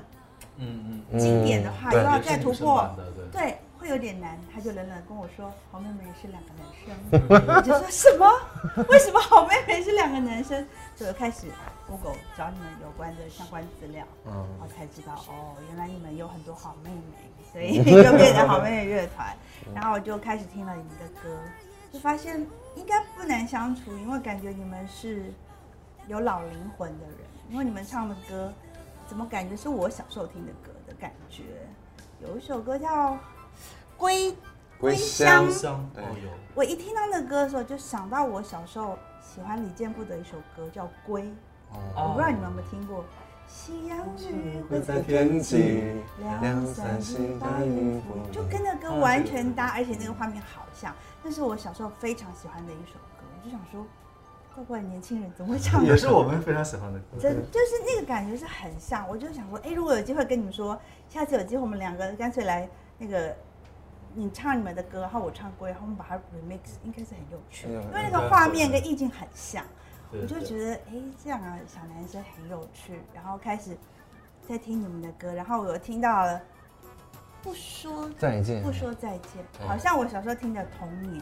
[0.56, 2.88] 嗯经典的话，又要再突破，
[3.30, 4.38] 对，会有点难。
[4.52, 8.26] 他就冷冷跟我说，好妹妹是两个男生， 我就说什么？
[8.88, 10.66] 为什么好妹妹是两个男生？
[10.94, 11.46] 所以开始
[11.86, 19.36] Google 找你们有关的相关资料，嗯然后才知道哦，原来你们有很多好妹妹，所以 就变成好妹妹乐团。
[19.74, 21.38] 然后我就开始听了你们的歌，
[21.92, 22.44] 就发现
[22.76, 25.32] 应该不难相处，因为感觉你们是
[26.08, 27.18] 有老灵魂的人，
[27.50, 28.52] 因为你们唱的歌
[29.06, 31.42] 怎么感觉是我小时候听的歌的感觉？
[32.20, 33.12] 有一首歌叫
[33.96, 34.34] 《归
[34.78, 41.22] 归乡》，香哦有，我一听到那个歌的时候，就想到我小时候喜欢李健步的一首歌叫《归》，
[41.94, 43.04] 我不知道你们有没有听过。
[43.48, 45.82] 夕阳日会在天际
[46.40, 50.92] 两三星大雨服，就跟那歌完全搭，而且那个画面好像。
[51.22, 53.86] 那是我小时候非常喜欢的一首歌，我就想说，
[54.52, 55.84] 怪怪年轻人怎么会唱？
[55.84, 57.04] 也是我们非常喜欢的歌。
[57.20, 60.76] 真就是那个感觉是很像，我就想说，哎，如果有机会跟你们说，
[61.08, 63.32] 下次有机会我们两个干脆来那个，
[64.16, 69.62] 你唱你们的歌，然后我唱歌，然后我们把它 remix，应该是很有趣，因为那个画面跟意境很像，
[70.10, 73.76] 对我就觉得，哎，这样啊，小男生很有趣，然后开始
[74.48, 76.40] 在听你们的歌，然后我又听到了
[77.42, 81.20] 不说再见不说再见，好像我小时候听的《童年》。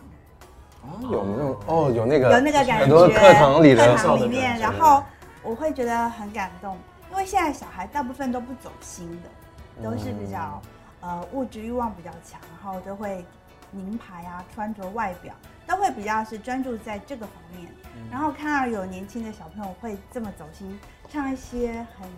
[0.87, 5.02] 哦有那种哦，有那个有那个感觉，很多课堂里的课堂里面，然后
[5.42, 6.76] 我会觉得很感动，
[7.11, 10.61] 因为现在小孩大部分都不走心的，都是比较、
[11.05, 13.25] 呃物质欲望比较强，然后都会
[13.71, 15.35] 名牌啊、穿着、外表
[15.67, 17.71] 都会比较是专注在这个方面，
[18.11, 20.79] 然后看到有年轻的小朋友会这么走心，
[21.11, 22.09] 唱一些很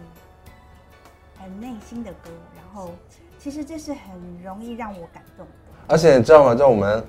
[1.42, 2.90] 很内心的歌，然后
[3.38, 5.52] 其实这是很容易让我感动的。
[5.88, 6.54] 而且你知道吗？
[6.54, 7.04] 在我们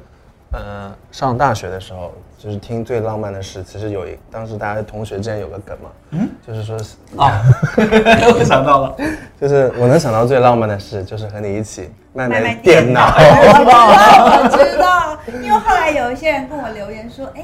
[0.52, 7.42] 呃上大学的时候，就是听最浪漫的事，其实有一当时大家同学之间有个梗嘛，嗯，就是说是啊，
[7.78, 8.96] 我想到了，
[9.40, 13.88] 就是我能想到最浪漫的事，就是和你一起卖卖卖电电脑， 我知道，
[14.28, 17.44] 我知道，因为后来有一些人跟我留言说，哎，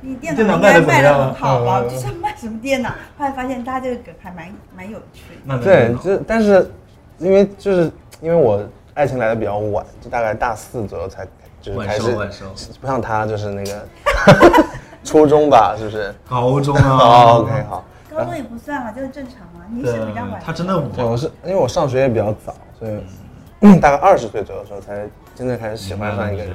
[0.00, 1.80] 你电脑应该卖的很好吧？
[1.84, 2.90] 我就想卖什么电脑？
[3.16, 5.58] 后来发现大家这个梗还蛮蛮有趣的。
[5.58, 6.70] 对，就但是
[7.18, 8.62] 因为就是因为我
[8.94, 11.26] 爱情来的比较晚，就大概大四左右才
[11.62, 12.14] 就是晚开始
[12.80, 13.86] 不像他就是那个
[15.04, 16.14] 初中吧，是不是？
[16.28, 17.84] 高中 哦啊，OK 好。
[18.14, 19.64] 高中也不算啊，就是正常啊。
[19.70, 26.52] 你对是比较晚，他真的对，我，是因为我上学也比较早，所以大概二十岁左右的时候才真正开始喜欢上一个人，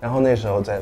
[0.00, 0.80] 然后那时候在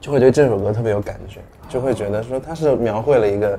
[0.00, 3.58] 就会对这首歌特别有感觉，就会觉得说他是描绘了一个，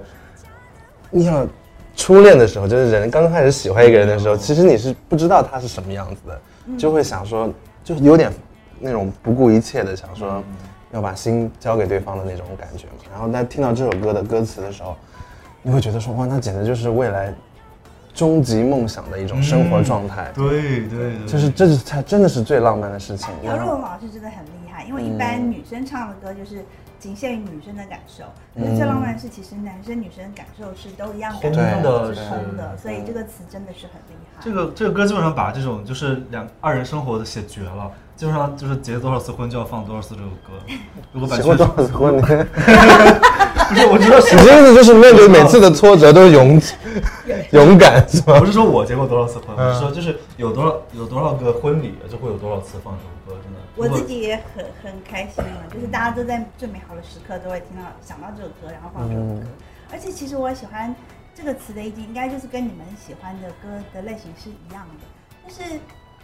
[1.09, 1.47] 你想
[1.95, 6.39] 初恋的时候，就是人刚刚开始喜欢一个人的时候，其实你是不知道他是什么样子的，
[6.77, 7.51] 就会想说，
[7.83, 8.31] 就是有点
[8.79, 10.43] 那种不顾一切的想说
[10.91, 12.93] 要把心交给对方的那种感觉嘛。
[13.11, 14.95] 然后在听到这首歌的歌词的时候，
[15.61, 17.33] 你会觉得说哇，那简直就是未来
[18.13, 20.31] 终极梦想的一种生活状态。
[20.33, 23.29] 对对对，就是这是才真的是最浪漫的事情。
[23.43, 26.65] 姚若龙老师真的很厉害，因为一般女生唱的歌就是
[26.97, 28.23] 仅限于女生的感受，
[28.55, 32.21] 可是最浪漫的是，其实男生女生的感受是都一样感受通的是。
[32.23, 34.41] 是通的，所以这个词真的是很厉害。
[34.41, 37.89] 这个这个歌基本上把这种就是两二人生活的写绝了，
[38.19, 40.51] 基本上就是结多少次婚就要放多少次这首歌。
[41.13, 42.17] 如果结过多少次婚？
[42.17, 42.19] 你
[43.71, 46.61] 不是我知道你意思就是面对每次的挫折都是勇
[47.51, 48.45] 勇敢是吗不？
[48.45, 53.59] 是说我结过多少次婚，我是说就是有多少有多少个婚礼就会有多少次放这首歌，真的。
[53.77, 59.47] 我自己也很很开心嘛，就是大家都在最美好的时刻都会听到想到这首歌，然后放这首歌。
[59.93, 60.93] 而且其实我喜欢
[61.33, 65.79] 这个词的意境，应该就是跟你们喜欢的歌的类型是一样的，就是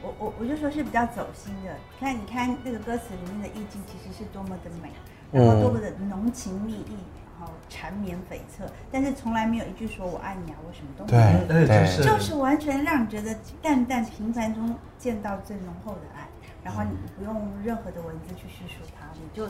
[0.06, 1.74] 我我我就说是比较走心的。
[2.00, 4.92] 看你看那个歌词里面的意境，其实是多么的美，
[5.32, 6.98] 然后多么的浓情蜜意，
[7.40, 11.48] 然后缠绵悱恻，但是从来没有一句说我爱你啊，我什么都没有。
[11.48, 16.28] 对哎真是就是完全让你觉得淡淡平凡中见到最浓厚的爱，
[16.64, 19.48] 然后你不用任何的文字去叙述它，你就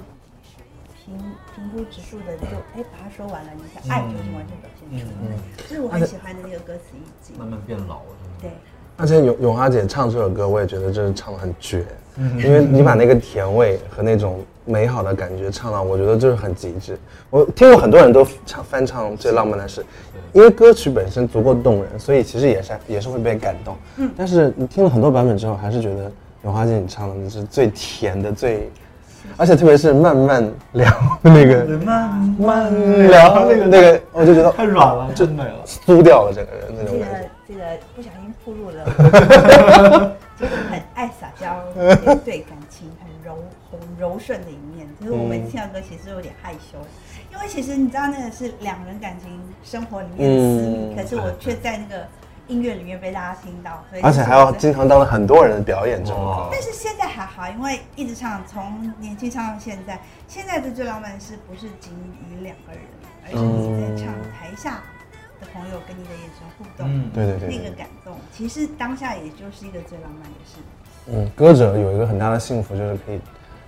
[0.95, 1.17] 平
[1.53, 7.37] 平铺直述的就哎把它说完了，你的爱就已经完全表现出来了，这是我很喜欢的那个歌词意境。
[7.37, 8.49] 慢慢变老了，对，
[8.97, 11.85] 而且永永华姐唱这首歌，我也觉得真是唱的很绝，
[12.43, 16.97] 因为你把那个甜味和那种美好的感觉唱到，我觉得就是很极致。
[17.29, 19.81] 我听过很多人都唱翻唱《最浪漫的事》，
[20.31, 23.75] 因为歌曲本身足够动人，所以其实也是也是会被感动。
[23.97, 26.09] 嗯，但是你听了很多版本之后，还是觉得
[26.43, 28.69] 永华姐你唱的是最甜的、最，
[29.37, 30.43] 而且特别是慢慢
[30.73, 30.89] 聊
[31.23, 35.63] 的那个慢慢聊那个那个，我就觉得太软了，真美了。
[35.65, 37.29] 酥掉了整个人那这个种感觉。
[37.47, 37.61] 这个
[37.95, 38.83] 不小心暴露了，
[40.39, 41.61] 就是很爱撒娇，
[42.25, 43.37] 对感情很柔
[43.71, 44.87] 很柔顺的一面。
[44.99, 46.79] 就是我每次听到歌，其实有点害羞，
[47.31, 52.03] 因为其实你知道那个是两人感情生活里面的私密，嗯可是我却在那个
[52.47, 56.49] 音乐里面被大家听到，所以而且还要经常当着很多人的表演这首歌哇。
[56.51, 59.99] 但是现在还好，因为一直唱，从年轻唱到现在。
[60.27, 61.91] 现在的最浪漫的是不是仅
[62.29, 62.81] 于两个人，
[63.25, 64.81] 而是你在唱台下
[65.39, 70.57] 的朋友跟你的眼神互动，嗯对对对对那个感动，其实当下也就是一个最浪漫的事。
[71.07, 73.19] 嗯，歌者有一个很大的幸福，就是可以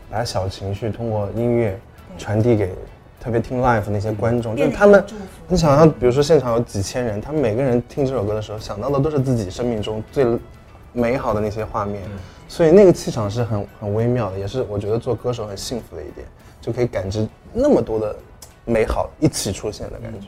[0.10, 1.80] 把小情绪通过音乐
[2.18, 2.74] 传递给
[3.20, 5.04] 特别听 live 那些观众，就是他们
[5.48, 10.26] 你想象，比如说现场有几千人，他们每个人听这首歌的时候，想到的都是自己生命中最
[10.94, 12.02] 美好的那些画面，
[12.48, 16.26] 所以那个气场是很很微妙的，也是我觉得做歌手很幸福的一点，
[16.62, 18.16] 就可以感知那么多的
[18.66, 20.28] 美好一起出现的感觉。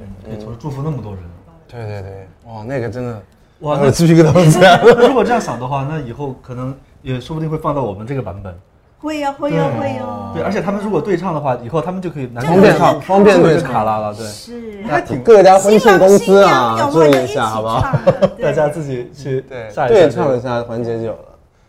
[0.60, 1.24] 祝福那么多人。
[1.68, 3.22] 对对对，哇，那个真的，
[3.60, 5.08] 哇， 我那鸡皮疙瘩都起来了。
[5.08, 8.54] 如果这样想的话，那以后可能也说不定会放到我们这个版本。
[9.00, 14.14] 会呀会呀会呀，对，而且他们如果对唱的话，以后他们就可以男这个是对唱，方便对就唱卡拉了。
[14.14, 14.84] 对，是。
[14.84, 17.82] 还挺各家婚庆公司啊，新注意一下，好不好？
[18.42, 21.26] 大家自己去对对唱一下环节就有了。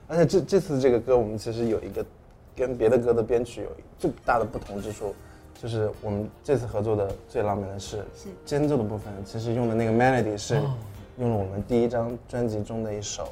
[0.09, 2.05] 而且这这次这个歌，我们其实有一个
[2.57, 5.15] 跟别的歌的编曲有最大的不同之处，
[5.63, 8.29] 就是我们这次合作的最浪漫的是是。
[8.45, 10.61] 间奏的部分，其实用的那个 melody 是
[11.17, 13.29] 用了我们第一张专辑中的一首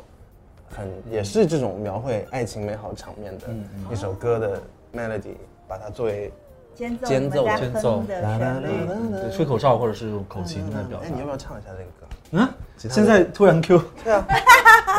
[0.71, 3.47] 很也是这种描绘爱情美好场面的
[3.91, 4.63] 一首歌的
[4.95, 5.35] melody，
[5.67, 6.33] 把它作为
[6.75, 11.25] 间奏间奏的旋律，对，吹口哨或者是用口琴来表哎，你要。
[11.25, 12.07] 不要唱一下这个歌？
[12.33, 14.25] 嗯，现在突然 Q， 对啊，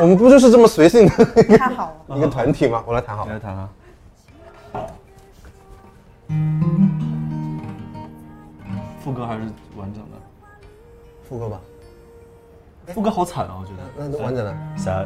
[0.01, 1.25] 我们不就是这么随性的
[1.57, 2.15] 太好了。
[2.17, 2.83] 一个团体吗？
[2.87, 3.69] 我来弹好来弹啊。
[9.01, 9.41] 副歌还是
[9.75, 10.17] 完整的，
[11.27, 11.59] 副歌吧，
[12.87, 13.83] 副歌好惨啊，我觉得。
[13.97, 14.55] 那都完整的。
[14.77, 15.05] 夏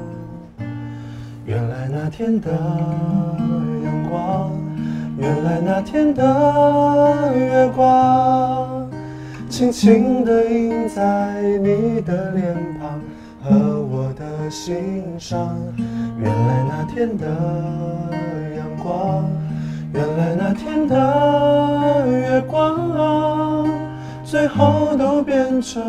[1.51, 2.49] 原来那天的
[3.83, 4.49] 阳光，
[5.17, 8.89] 原来那天的月光，
[9.49, 13.01] 轻轻地印在你的脸庞
[13.43, 15.57] 和我的心上。
[16.17, 17.27] 原来那天的
[18.55, 19.29] 阳光。
[19.93, 23.65] 原来那天的月光啊，
[24.23, 25.83] 最后都变成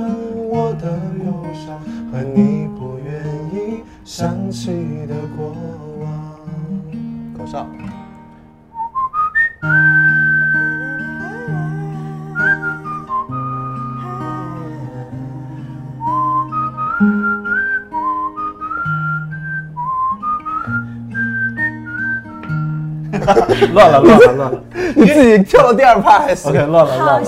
[0.49, 0.91] 我的
[1.25, 1.79] 忧伤
[2.11, 2.67] 和你
[4.15, 5.57] 想起的过
[5.99, 6.07] 往。
[7.35, 7.67] 口哨。
[23.73, 24.63] 乱了，乱了，乱了。
[24.95, 27.25] 你自己跳到第二趴 OK，乱了，乱好了。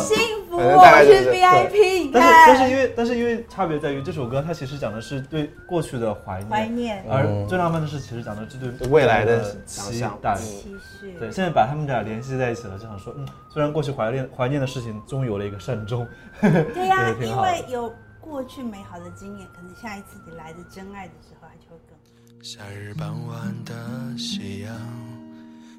[0.57, 10.35] 我就是是 VIP，但是，但是因为但是因为差别在于这首歌它其实讲的是对过去的怀念，怀念而最浪漫的是其实讲的是对未来的期待。
[10.37, 16.07] 期许，对，现在把他们俩联系在一起了，就想说，嗯，虽然过去怀念怀念的事情终于有了一个善终，
[16.41, 22.01] 对呀、因为有过去美好的经验，可能下一次你来的真爱的时候，它就会更好。
[22.43, 24.75] 夏日傍晚的夕阳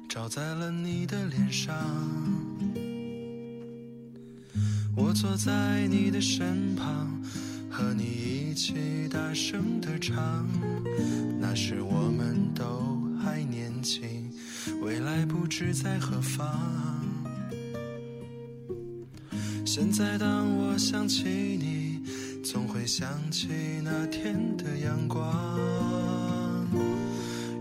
[0.08, 1.74] 照在了你的脸上，
[4.96, 7.20] 我坐在你的身旁，
[7.70, 8.04] 和你
[8.50, 10.48] 一起大声的唱。
[11.38, 14.08] 那时我们都还年轻，
[14.80, 16.48] 未来不知在何方。
[19.66, 22.00] 现在当我想起你，
[22.42, 23.48] 总会想起
[23.84, 25.22] 那天的阳光。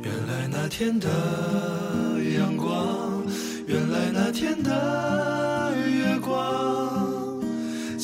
[0.01, 1.09] 原来那天的
[2.39, 3.25] 阳光，
[3.67, 7.14] 原来那天的月光，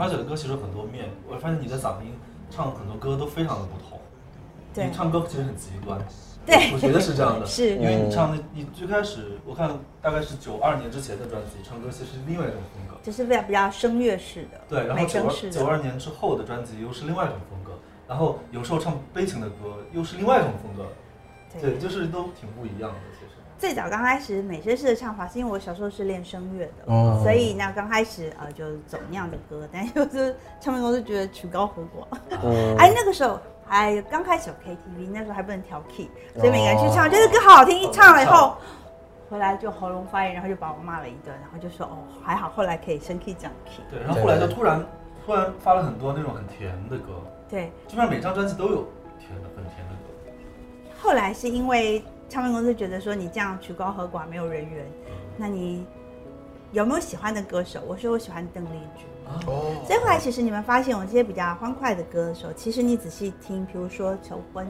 [0.00, 2.14] 花姐的歌其实很多面，我发现你的嗓音
[2.50, 4.00] 唱很多歌都非常的不同。
[4.72, 6.00] 对你唱歌其实很极端。
[6.46, 9.68] 对我觉得是这样的，是因为你唱的，你最开始我看
[10.00, 12.98] 大概是九二年之前的专辑，唱歌其实是另外一种风格。
[13.02, 17.78] 就是比较比较声乐式的，对，然后九，九二年之后的专辑又是另外一种风格，
[18.08, 20.90] 然后有时候唱悲情的歌又是另外一种风格，
[21.60, 22.96] 对，就是都挺不一样的，
[23.60, 32.06] 最早刚开始美声式的唱法，是因为我小时候是练声乐的，哦所以那刚开始呃就走那样的歌，但是就是唱片公司觉得曲高和寡，
[32.42, 33.38] 嗯 哎那个时候
[33.68, 38.56] 哎刚开始有 KTV，那时候还不能调 key，所以每个人去唱，觉得歌好好听，一唱了以后。
[39.28, 43.84] 回来就喉咙发炎，然后就把我骂了一顿，然后就说哦还好，后来可以升 key 降 key。
[43.88, 44.84] 对，然后后来就突然
[45.24, 47.12] 突然发了很多那种很甜的歌，
[47.48, 48.88] 对，基本上每张专辑都有
[49.20, 50.32] 甜的很甜的歌。
[51.00, 54.86] 后来是因为唱片公司觉得说你这样曲高和寡没有人缘，
[55.36, 55.84] 那你
[56.72, 57.82] 有没有喜欢的歌手？
[57.86, 59.04] 我说我喜欢邓丽君。
[59.46, 64.66] 哦，所以后来其实你们发现，我这些比较欢快的歌的时候，其实你仔细听，比如说《求婚》，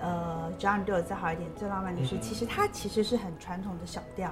[0.00, 4.30] 呃，只要你对我再好一点，最浪漫的事，其实它其实是很传统的小调。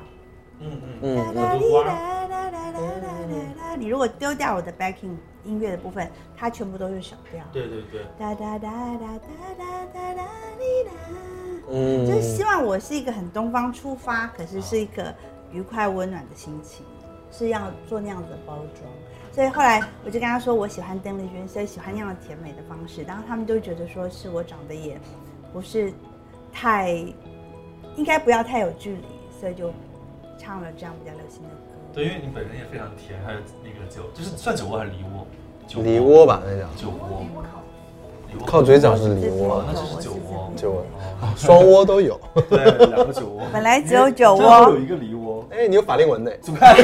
[0.60, 7.42] 嗯嗯，嗯哒哒嗯，滴哒哒哒哒哒哒哒你如果丢掉我的 backing 音乐的部分，它全部都是小调。
[7.52, 10.24] 对对对，哒哒哒哒哒哒哒哒
[10.58, 11.37] 滴哒。
[11.70, 15.14] 嗯就是希望我是一个很东方出发，可是是一个
[15.52, 16.84] 愉快温暖的心情，
[17.30, 18.90] 是要做那样子的包装。
[19.30, 23.02] 所以后来我就跟他说，我喜欢邓丽君，所以喜欢那样的甜美的方式。
[23.02, 24.98] 然后他们就觉得说是我长得也
[25.52, 25.92] 不是
[26.52, 26.92] 太，
[27.96, 29.04] 应该不要太有距离，
[29.38, 29.70] 所以就
[30.38, 31.54] 唱了这样比较流行的歌。
[31.92, 35.26] 对，因为你本人也非常甜，还有那个酒，就是算酒窝还是梨窝？
[35.68, 37.24] 酒梨窝吧，那叫酒窝
[38.46, 40.84] 靠嘴角是梨窝哦，那就是酒窝酒窝，
[41.20, 42.18] 哦双窝都有。
[42.48, 46.30] 对，两个酒窝，本来只有酒窝有一个梨窝，哎，你有法令纹呢？
[46.40, 46.76] 怎么看？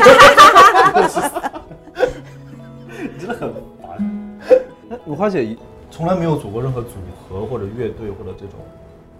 [2.89, 4.41] 你真的很烦。
[4.89, 5.57] 那五花姐
[5.91, 6.91] 从来没有组过任何组
[7.29, 8.59] 合或者乐队或者这种，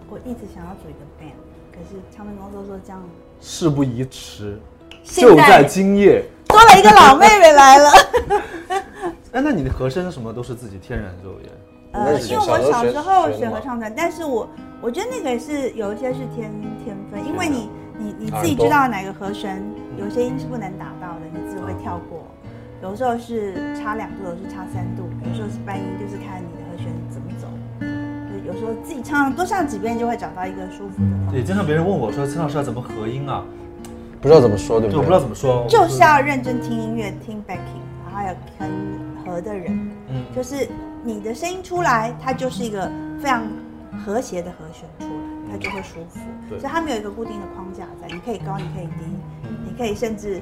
[0.09, 1.35] 我一直想要组一个 band，
[1.71, 3.01] 可是唱片公司说这样
[3.41, 4.59] 事不宜迟，
[5.03, 6.23] 就在今夜。
[6.47, 7.91] 多了一个老妹妹来了。
[9.33, 11.49] 哎，那你的和声什么都是自己天然就也？
[11.95, 14.47] 呃，因为我小时候学合唱团，但是我
[14.81, 16.51] 我觉得那个也是有一些是天
[16.83, 19.63] 天分，因为你你你自己知道哪个和弦，
[19.97, 22.21] 有些音是不能达到的，你自己会跳过。
[22.83, 27.47] 有时候是差两度，有时候是差三度，有时候是半音，就是看你的和弦怎么走。
[27.79, 33.43] 就有时候自己唱多唱几遍，就会找到一个舒服的方对，经常别人问我说：“陈老师要怎么合音啊
[34.19, 34.99] 不知道怎么说，？”对对，不对？
[34.99, 35.65] 我不知道怎么说。
[35.69, 38.69] 就是要认真听音乐，听 backing，然后还有跟
[39.23, 40.67] 合的人，嗯，就是
[41.05, 42.91] 你的声音出来，它就是一个
[43.21, 43.43] 非常
[44.03, 46.19] 和谐的和弦出来，它就会舒服。
[46.49, 49.05] 所以它没有一个固定的框架在，你可以高，你可以低，
[49.63, 50.41] 你可以甚至，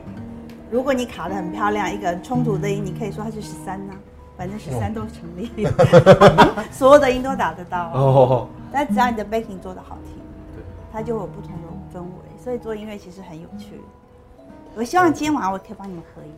[0.72, 3.94] 如果你卡的很漂亮，一个冲突的音，你可以说它是十三呐，
[4.38, 5.52] 反正十三都成立，
[6.72, 7.92] 所有的音都打得到。
[7.94, 10.14] 哦，但只要你的 backing 做的好听，
[10.56, 12.42] 对，它就会有不同的氛围。
[12.42, 13.82] 所以做音乐其实很有趣。
[14.76, 16.34] 我希望今天晚上我可以帮你们合音。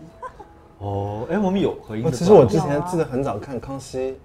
[0.80, 4.18] 哦，哎，我们有合音其实我之前记得很早看康熙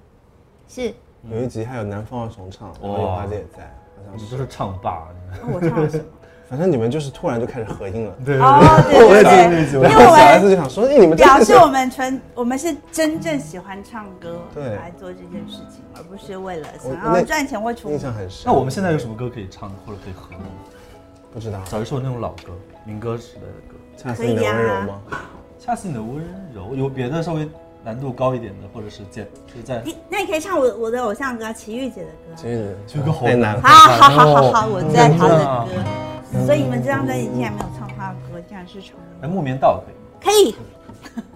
[0.68, 0.92] 是，
[1.30, 3.64] 有一集，还有南方二重唱，然后有花姐也在，
[3.96, 4.26] 好像是。
[4.26, 5.08] 就是唱霸。
[5.42, 6.04] 哦我唱了什么？
[6.50, 8.12] 反正你们就是突然就开始合音了。
[8.24, 8.58] 对哦，
[8.90, 18.00] 对我也对对，记得那集，因我小孩为我们子就想说，哎，你们表示我们纯，我们是真正喜欢唱歌 对来做这件事情，而不是为了想要赚钱或出印名。
[18.02, 18.42] 象很深。
[18.46, 20.44] 那我们现在有什么歌可以唱或者可以合吗？
[21.32, 22.50] 不知道，找一首那种老歌，
[22.84, 23.76] 民歌时代的歌。
[23.96, 25.00] 恰似你的温柔吗？
[25.70, 26.20] 恰似你的温
[26.52, 27.48] 柔，有别的稍微
[27.84, 32.34] 难度高一点的，或者是简就是在你那你可以唱我我的偶像歌齐豫姐的歌。
[32.34, 33.62] 其实这个好太难了。
[33.62, 36.44] 好好好好好，我在她的歌。
[36.44, 39.80] 所以你们这张专辑竟然没有唱她的歌，竟然是唱哎木棉道
[40.20, 40.50] 可以？
[40.50, 40.56] 可以。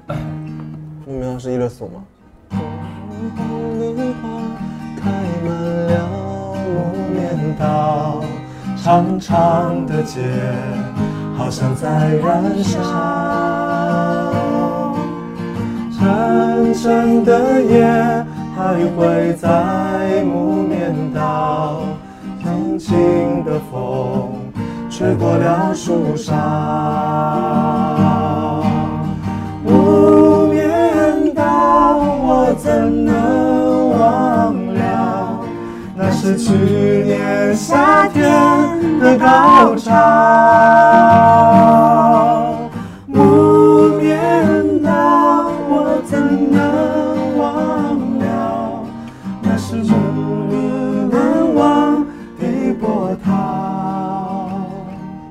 [1.07, 2.05] 木棉道是一乐颂吗？
[5.01, 5.11] 开
[5.45, 5.55] 满
[5.87, 6.09] 了
[6.67, 8.21] 木棉道，
[8.83, 10.23] 长长的街
[11.37, 12.81] 好像在燃烧，
[15.99, 17.85] 沉沉的夜
[18.57, 21.83] 徘徊在木棉道，
[22.43, 24.31] 轻轻的风
[24.89, 26.33] 吹过了树梢。
[29.67, 33.44] 无眠道，我怎能？
[36.25, 38.25] 是去年夏天
[38.99, 39.93] 的高潮。
[43.09, 48.83] 无眠道，我怎能忘了？
[49.43, 50.55] 那是梦里
[51.13, 52.07] 难忘
[52.41, 53.31] 的波涛。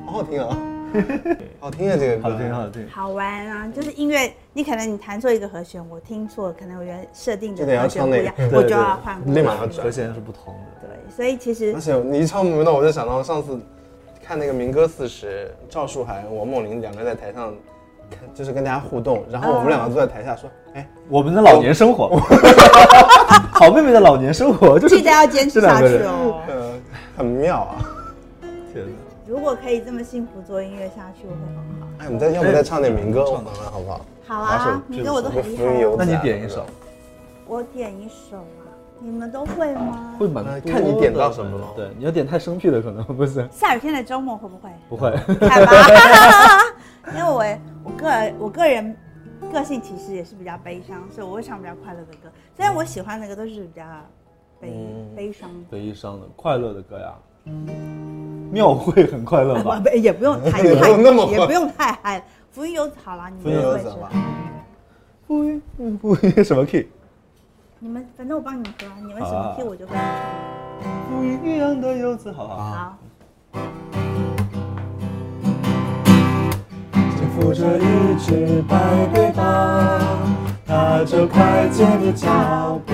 [0.05, 0.55] 好好听啊，
[1.59, 2.87] 好听啊，这个歌好听好听。
[2.91, 3.67] 好玩啊！
[3.75, 9.19] 就是音乐，你可能你弹错一个和弦，我听错，可能我原来设定的和弦不一样我就要换。
[9.25, 9.91] 立马要转和。
[9.91, 10.87] 弦是不同的。
[10.87, 13.59] 对，所以其实而且你一唱木棉道，我就想到上次
[14.23, 17.51] 看那个民歌四十，赵树海、王梦玲两个在台上，
[18.35, 22.15] 就是跟大家互动，然后我们两个坐在台下说，哎，我们的老年生活，
[23.53, 26.41] 好妹妹的老年生活就是记得要坚持 下去哦。
[26.47, 26.81] 嗯，
[27.17, 27.89] 很妙啊。
[28.71, 28.91] 天哪
[29.25, 31.87] 如果可以这么幸福做音乐下去，我会很好。
[31.97, 34.05] 哎，我们再要不再唱点民歌，我们好不好？
[34.25, 35.63] 好啊，民歌我都很厉害。
[35.97, 36.65] 那你点一首，
[37.45, 38.65] 我点一首啊，
[38.99, 40.15] 你们都会吗？
[40.17, 44.69] 会蛮多的呃看你点到什么了对，你要点太生僻的可能不是，下雨天的周末会不会？
[44.89, 45.13] 不会。
[47.13, 47.43] 因为我
[47.83, 48.95] 我个人我个人
[49.51, 52.31] 个性其实也是比较悲伤，所以我会唱比较快乐的歌。
[52.55, 53.83] 虽然我喜欢的歌都是比较
[54.61, 55.65] 悲、嗯悲伤的。
[55.69, 57.13] 悲伤的、快乐的歌呀。
[58.51, 59.81] 庙会很快乐吧？
[59.93, 62.23] 也不用太也不太用那么也不用太嗨。
[62.53, 64.11] 浮云游子好了，你浮云们会知道游子好吧。
[65.25, 65.43] 不
[65.79, 66.85] 嗯不什么 key？
[67.79, 70.05] 你们反正我帮你们说啊，你们什么啊 key 我就跟你说。
[71.09, 72.55] 不一样的游子，好好。
[72.55, 72.97] 好，
[76.93, 79.43] 肩负着一只白背包，
[80.67, 82.93] 踏着快捷的脚步，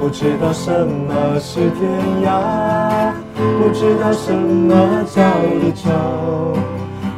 [0.00, 1.88] 不知道什么是天
[2.24, 5.22] 涯，不知道什么叫
[5.60, 6.58] 离愁。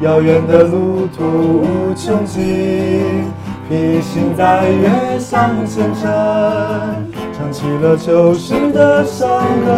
[0.01, 3.25] 遥远的路途无穷尽，
[3.69, 6.09] 披星戴月向前程，
[7.37, 9.29] 唱起了旧时的山
[9.67, 9.75] 歌，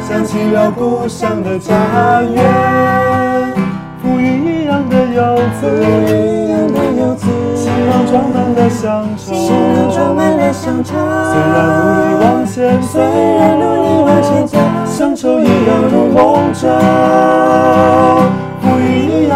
[0.00, 3.54] 想起了故乡的家园。
[4.02, 10.96] 浮云一样的游子，一样的游子，行囊装满了乡愁，行囊装满了乡愁。
[11.30, 15.48] 虽然努力往前走，虽然努力往前走，乡愁一样
[15.92, 16.66] 如梦中。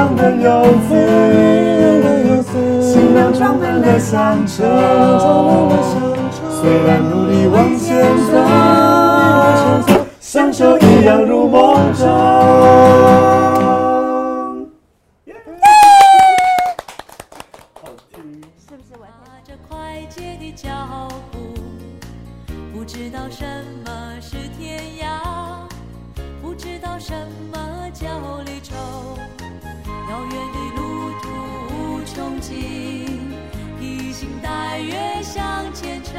[0.08, 0.96] 浮云一样的游子，一
[1.82, 6.00] 样的游子，行囊装满了乡愁，装满了乡
[6.32, 6.38] 愁。
[6.60, 12.06] 虽然努力往前走，往前走，乡愁一样如梦中。
[18.58, 19.04] 是不是我？
[19.04, 20.68] 踏着快捷的脚
[21.30, 21.38] 步，
[22.72, 23.44] 不知道什
[23.84, 23.90] 么
[24.20, 25.04] 是天涯，
[26.40, 27.12] 不知道什
[27.52, 27.58] 么
[27.92, 28.06] 叫
[28.46, 28.59] 离
[33.78, 36.14] 披星戴月向前程，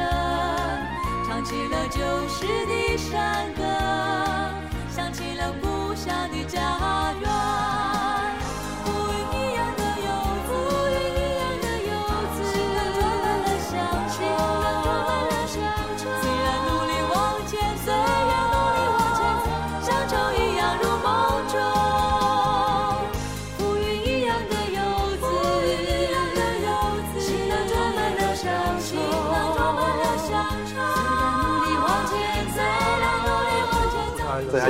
[1.26, 1.98] 唱起了旧
[2.28, 3.62] 时的山歌，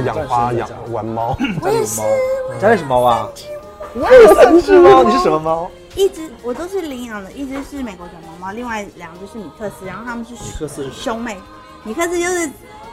[0.01, 2.01] 养花养玩猫，我也是，
[2.61, 2.85] 家里是。
[2.85, 3.29] 猫啊？
[3.95, 5.71] 我有三只猫，你是什么猫？
[5.95, 10.85] 一只我都是领养的，一只是美国短毛猫，另外两只是米克斯，然后他们是米克斯。
[10.85, 11.37] 是兄妹，
[11.85, 12.51] 米克斯就是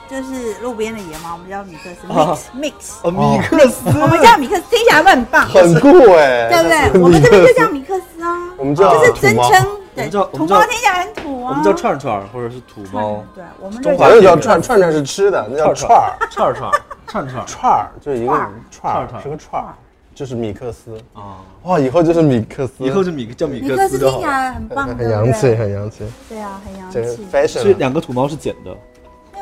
[0.09, 2.11] 就是路边的野猫，我们叫米克斯。
[2.11, 2.37] 啊。
[2.53, 2.73] Mix mix，
[3.03, 3.87] 哦，米克斯。
[3.87, 7.01] 我们叫米克斯，听起来会很棒，很酷哎，对不对？
[7.01, 16.73] 我们这边就叫米克斯啊，我们叫就是尊称，对，我们叫我土们叫猫听起来很土啊，我们叫串串或者是土猫，对，我们中就反正叫串串串是吃的，那叫串儿串串
[17.07, 18.31] 串串 串儿，就是一个
[18.71, 19.73] 串儿串是个串儿，
[20.15, 20.97] 就是米克斯。
[21.13, 21.37] 啊。
[21.63, 24.21] 哇，以后就是米克斯，以后就米叫米米克克斯就好了。
[24.21, 28.77] 斯听起来很棒，很洋气，对很洋气，对啊，很洋这个气，fashion 是两个土猫是捡的，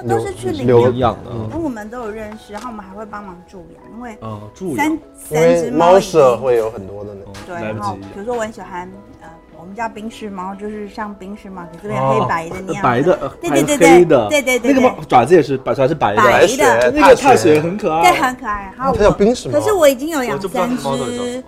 [0.02, 1.32] 那都是去领留养的。
[1.32, 7.34] 因为我们都有认识，然后我们还会帮忙助养，因为嗯，注三意，三因为只猫舍经会有很多的那种。
[7.46, 9.17] 对，来不然后及比如说我很喜欢呃，
[9.60, 18.74] 我们叫冰室猫，就是像冰室猫，可是有黑白的那样，哦白的，呃对还有对对对黑的，对对对那个猫爪子也是白，爪子白的，白的，那个踏雪很可爱，对，很可爱。
[18.78, 21.44] 然后它叫我冰室猫可是我已经有我养三只，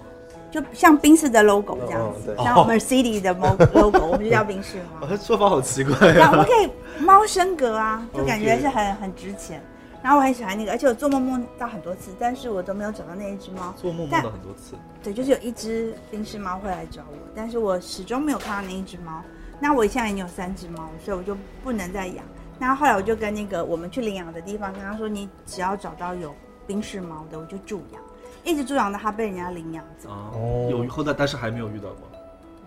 [0.52, 5.06] 就像冰室的 logo 这样子，像 Mercedes 的 mo- logo，我们就叫冰室猫。
[5.06, 6.14] 哦它说法好奇怪啊。
[6.14, 6.70] 然后我们可以
[7.04, 9.62] 猫升格啊，就感觉是很很值钱。
[10.02, 13.74] 然后我很喜欢那个，而且我做梦梦到很多次，但是我都没有找到那一只猫。
[13.78, 19.22] 做梦梦到很多次，对，就是有一只冰室猫会来找我，但是我始终没有看到那一只猫。
[19.60, 22.24] 那我现在已经有三只猫了，所以我就不能再养。
[22.58, 26.34] 那后来我就跟那个我们去领养的地方跟他说，你只要找到有
[26.66, 28.02] 冰室猫的，我就助养，
[28.46, 32.09] 一直助养到它被人家领养走，啊哦，有后代，但是还没有遇到过。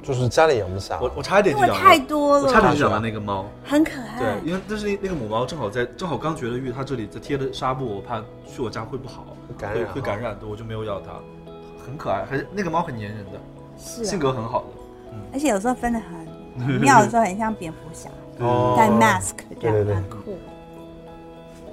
[0.03, 0.99] 就是家里养不下。
[1.01, 3.47] 我我差一点就养了，太多我差点了，就养了那个猫。
[3.65, 4.51] 很可爱对，。
[4.51, 11.13] 因为但是那那个母猫正好在正好刚绝了育，它这里在贴的纱布，我怕去我家会不好，会感染会感染，的我就没有要它。
[11.87, 13.41] 很可爱，还是那个猫很粘人的，
[13.79, 14.67] 是、性啊，格很好的。
[15.33, 20.39] 而且有时候分的很很 妙的时候，很像蝙蝠侠哦戴 mask 这样，对对对很酷。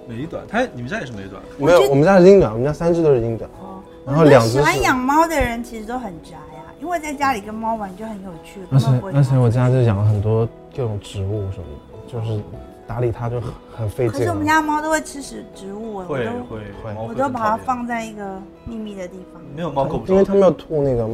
[0.08, 6.49] 美短，它你们家也是美短，没有，我们家是英短，我们家三只都是英短，哦，然后两只喜欢养猫的人其实都很宅啊，
[6.80, 12.42] 因为在家里跟猫玩就很有趣，而且而且我家就养了很多各种植物什么的，就是
[12.88, 14.14] 打理它就很很费劲。
[14.14, 19.42] 可是我们家猫都会吃食植物，我会都会会我都把它放在一个秘密的地方。
[19.56, 21.08] 没有猫够不着，因为它们要吐那个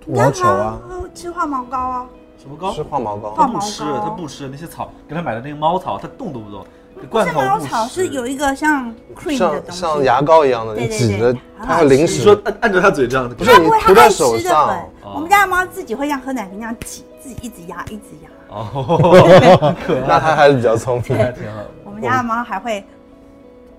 [0.00, 0.80] 吐毛球啊，
[1.14, 2.72] 吃化毛膏啊，什么膏？
[2.72, 3.30] 吃化毛膏。
[3.32, 6.64] 化毛它不吃，膏它不吃那些草，给它买的那个猫草，它动都不动。
[7.00, 12.22] 不罐头是猫不吃草是有一个像 cream 的像东西，像牙膏一样的，对对你挤着对它会淋你湿。
[12.22, 14.84] 说按按着它嘴这样的，不是它不会，你涂在它爱吃的
[15.14, 18.30] 我们家的猫自己会像喝奶瓶那样挤，自己一直压，一直压。
[18.48, 19.74] 哦，
[20.08, 21.16] 那它还是比较聪明。
[21.18, 21.70] 还挺好的。
[21.84, 22.84] 我们家的猫还会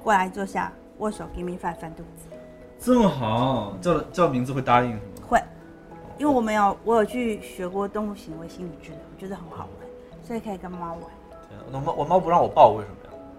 [0.04, 2.28] 过来坐下握手，give me five 翻肚子，
[2.80, 5.02] 这么好，叫叫名字会答应是吗？
[5.28, 5.42] 会。
[6.18, 9.88] 因为我们有我有去学过动物行为心理治疗，我觉得很好玩，
[10.26, 11.02] 所以可以跟猫玩。
[11.72, 12.96] 我猫我猫不让我抱，为什么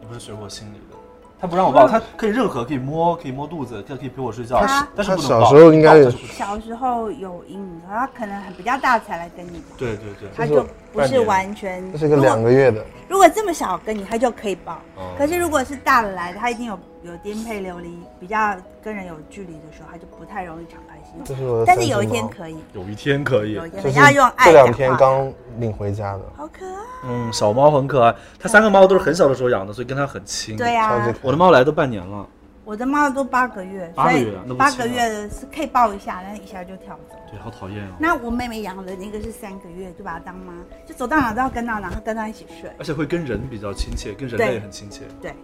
[0.09, 0.97] 不是学过心理的？
[1.41, 5.45] 他不让我抱，他可以任何可以摸，可以摸肚子，他可以陪我睡觉它，但是不能抱。
[5.45, 11.93] 小时候应该抱它就不行小时候有阴影，他可能很比较大才来跟你玩，对对对，他就不是完全。
[11.93, 14.75] 这是一个两个月的，如果这么小跟你，它就可以抱。
[14.97, 15.15] 哦。
[15.19, 21.21] 可是如果是大的来的，它已经有有颠沛流离，比较跟人有距离的时候，它就不太容易敞开心。
[21.25, 21.35] 这。
[21.35, 23.55] 是我的但是有一天可以，有一天可以。
[23.55, 26.79] 有一天就是可以要用爱这两天刚领回家的，好可爱。
[27.05, 30.57] 嗯，小猫很可爱，它三个猫都是很小的时候养的，所以跟它很亲。
[30.57, 30.99] 对啊。
[30.99, 32.27] 呀、我的猫来都半年了，
[32.69, 37.17] 我的猫都八个月，八个所以月八个月的是可以抱一下，但是一下就跳走。
[37.31, 37.93] 对，好讨厌哦。
[37.99, 40.53] 那我妹妹养的那个是三个月，就把它当妈，
[40.85, 42.71] 就走到哪都要跟到哪，跟它一起睡。
[42.79, 45.05] 而且会跟人比较亲切，跟人对类很亲切。
[45.23, 45.35] 对，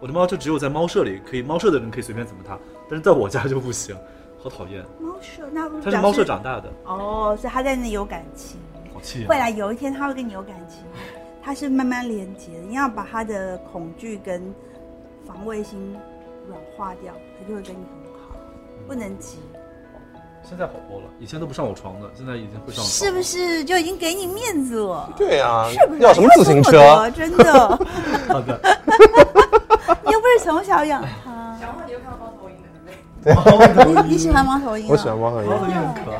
[0.00, 2.58] 我的猫就只有在猫舍里可以，猫舍的人可以随便怎么它，
[2.88, 3.94] 但是在我家就不行，
[4.42, 4.82] 好讨厌。
[5.02, 8.58] 猫舍那不它是猫舍长大的，哦，所以它在那里有感情。
[8.94, 10.78] 好气未来有一天它会跟你有感情，
[11.42, 12.60] 它是慢慢连接的。
[12.66, 14.42] 你要把它的恐惧跟
[15.26, 15.94] 防卫心
[16.48, 18.36] 软化掉，它就会跟你很好。
[18.86, 19.38] 不能急，
[20.42, 22.86] 现在好多了，以前都不上我床的，现在已经会上床。
[22.86, 23.22] 是不？
[23.22, 25.12] 是就已经给你面子了？
[25.16, 26.00] 对呀是不，是？
[26.00, 27.10] 要什么自行车？
[27.10, 27.68] 真的，
[28.28, 28.60] 好的，
[30.04, 31.56] 你又不是从小养它。
[31.60, 32.68] 然后你又看到猫头鹰的，
[33.24, 33.84] 对不对？
[33.84, 34.88] 猫头你喜欢猫头鹰、啊？
[34.90, 36.18] 我喜欢猫头猫头鹰，很可爱。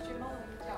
[0.00, 0.72] 学猫头鹰叫。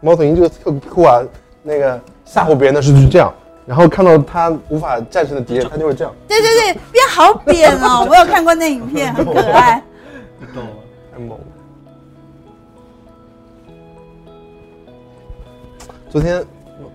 [0.00, 1.22] 猫头鹰就特酷啊，
[1.62, 3.32] 那个吓唬别人的时候就是这样，
[3.66, 6.14] 然后看到它无法战胜的敌人，它就会这样。
[6.28, 8.04] 对对对，变好扁哦！
[8.08, 9.82] 我有看过那影片，很可爱。
[10.38, 10.70] 你懂吗？
[11.12, 11.44] 太猛了。
[16.10, 16.44] 昨天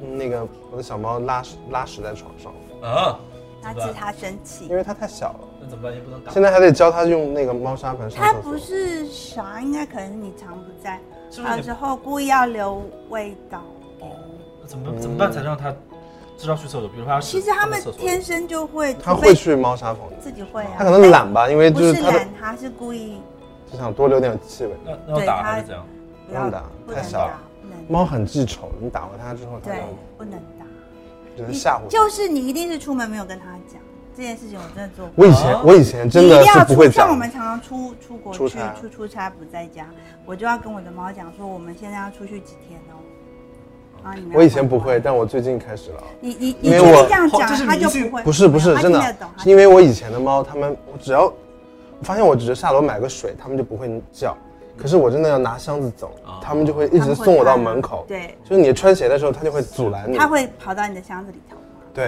[0.01, 3.19] 嗯那个我的小猫拉屎拉屎在床上，啊，
[3.61, 5.93] 那是它生气因，为它太小了，那怎么办？
[5.93, 6.31] 也不能打。
[6.31, 8.57] 现在还得教它用那个猫砂盆上它不。
[8.57, 10.99] 是傻，应该可能是你常不在，
[11.31, 13.63] 是不是你有时候故意要留味道
[14.01, 14.11] 哦。
[14.61, 15.73] 那怎么怎么办才让它
[16.39, 16.87] 知道去厕所？
[16.87, 20.71] 比如说它其实它们天生就会，除非它会去猫砂盆，自己会啊。
[20.77, 23.19] 它可能懒吧，因为不就是是懒，它是故意
[23.71, 24.71] 就想多留点气味。
[24.85, 25.85] 那那要打还是怎样？
[26.27, 26.63] 不用打
[26.95, 29.85] 太小了打，不能猫很记仇，你打过它之后，它对就，
[30.17, 30.65] 不能打。
[31.35, 31.87] 只能吓唬。
[31.89, 33.81] 就是你一定是出门没有跟他讲
[34.15, 35.13] 这件事情，我真的做过。
[35.15, 39.87] 我以前我以前真的是不会讲像我，们常常出出国去出出差不在家，
[40.25, 42.99] 我就要跟我的猫讲说，我们现在要出去几天哦。
[44.03, 46.03] 然后你我以前不会，但我最近开始了。
[46.19, 48.23] 你你你确因为我这样讲哦这是，它就不会。
[48.23, 49.01] 不是不是真的
[49.37, 51.33] 是因为我以前的猫，它们我只要我
[52.03, 54.35] 发现我只是下楼买个水，它们就不会叫。
[54.77, 58.05] 可是我真的要拿箱子走啊，它们就会一直送我到门口。
[58.07, 60.17] 对，就是你穿鞋的时候，它就会阻拦你。
[60.17, 61.57] 它会跑到你的箱子里头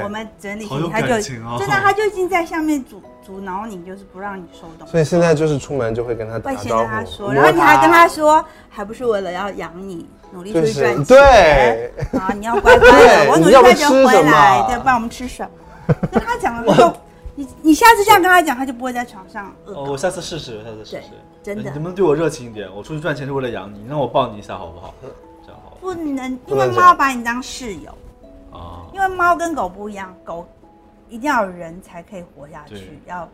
[0.03, 4.91] 我们整理行李，他就哦真的，他就已经在下面阻阻挠你，就是不让你收东西。
[4.91, 11.05] 所以现在就是出门就会跟他打会先招呼，跟他说，摸然后你还跟他说，还不是为了要养你，努力出就是去赚钱。
[11.05, 15.95] 对，啊，你要乖乖的，我努力赚钱回来，么对，不然我们吃什么？
[16.11, 16.93] 跟他讲了之后，
[17.35, 19.97] 你你下次这样跟他讲，他就不会在床上恶哦，我。
[19.97, 21.09] 下次试试，我下次试试。
[21.43, 22.69] 真的你能不能对我热情一点？
[22.73, 24.93] 我出去赚钱是为了养你，你让我抱你一下好不好？
[25.43, 27.91] 这样好不能，因为猫把你当室友，
[28.51, 28.85] 啊。
[28.93, 30.47] 因为猫跟狗不一样，狗
[31.09, 33.27] 一定要有人才可以活下去，要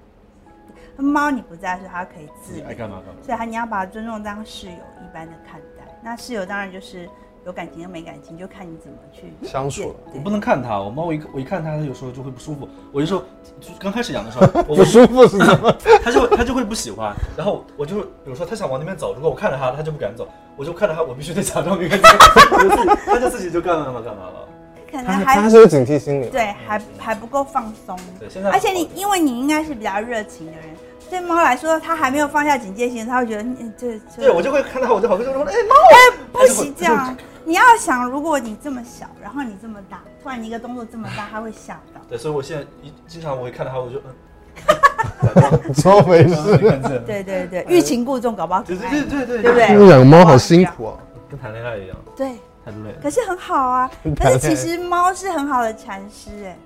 [0.98, 3.22] 猫你不在的时候，它可以自理你爱，干嘛干嘛。
[3.24, 5.84] 所以它你要把它尊重当室友一般的看待。
[6.04, 7.10] 那室友当然就是
[7.46, 12.68] 有感情跟没感情，就看你怎么去相处了我不能看它，我猫我一我一看它，它有时候就会不舒服。
[12.92, 13.24] 我就说
[13.60, 15.72] 就刚开始养的时候， 我不舒服是怎么？
[16.04, 22.10] 它就会它就会不喜欢，然后我就比如说它想往那边走，如果我看着它，它就不敢走，我就看着它，我必须得假装没看见，
[22.52, 24.47] 我就自己它就自己就干嘛干嘛干嘛了。
[24.90, 26.30] 可能它还他是有警惕心理。
[26.30, 27.98] 对，还还不够放松。
[28.20, 30.64] 对，现在而且你因为你应该是比较热情的人，
[31.10, 37.16] 对猫来说，它还没有放下警戒心，它会觉得嗯这这对我就会看到，我就好像就说哎猫，哎不行这样。
[37.46, 42.02] 你要想，如果你这么小，然后你这么大，突然你一个动作这么大，它会吓到。
[42.10, 46.58] 对，所以我现在一经常我会看到它，我就嗯， 装没没事。
[47.06, 49.68] 对对对，欲擒故纵，搞不好可对对对对对不对？
[49.70, 50.98] 那养猫好辛苦啊！
[51.30, 52.32] 跟谈恋爱一样，对，
[52.68, 53.00] 太累了。
[53.02, 53.90] 可是很好啊。
[54.20, 56.58] 但是其实猫是很好的禅师哎，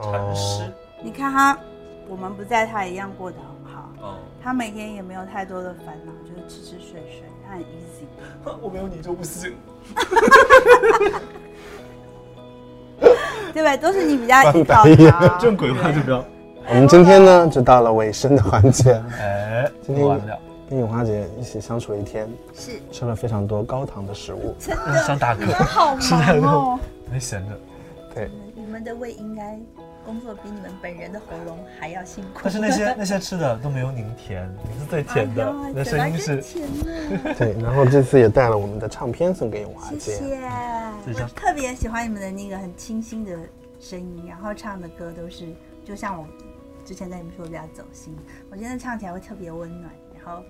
[0.00, 1.58] 禅师哦，你看它，
[2.08, 3.90] 我们不在，它一样过得很好。
[4.00, 8.06] 哦，它每天也没有太多的烦恼，就是吃吃睡睡，它很 easy。
[8.62, 9.56] 我没有你就不行。
[13.52, 13.76] 对不对？
[13.78, 15.28] 都是你比较依靠翻白眼它。
[15.38, 16.24] 这种鬼话就不要。
[16.70, 20.38] 我们今天呢就到了尾声的环节，哎，今天完了，
[20.68, 24.54] 跟永华姐一起相处了一天，是吃了非常多高糖的食物。
[24.58, 26.80] 真的，想打嗝你们好忙哦。
[27.10, 27.58] 没闲着。
[28.14, 29.58] 对，你们的胃应该
[30.04, 32.40] 工作比你们本人的喉咙还要辛苦。
[32.42, 37.34] 但是那些那些吃的都没有您甜，您是最甜的，你的哎呀声音是甜的。
[37.38, 40.12] 对，然后这次也带了我们的唱片送给永华谢姐。
[40.12, 40.18] 谢，
[41.14, 43.38] 谢我特别喜欢你们的那个很清新的
[43.78, 45.46] 声音，然后唱的歌都是
[45.84, 46.26] 就像我
[46.84, 48.16] 之前跟你们说比较走心，
[48.50, 50.42] 我觉得唱起来会特别温暖，然后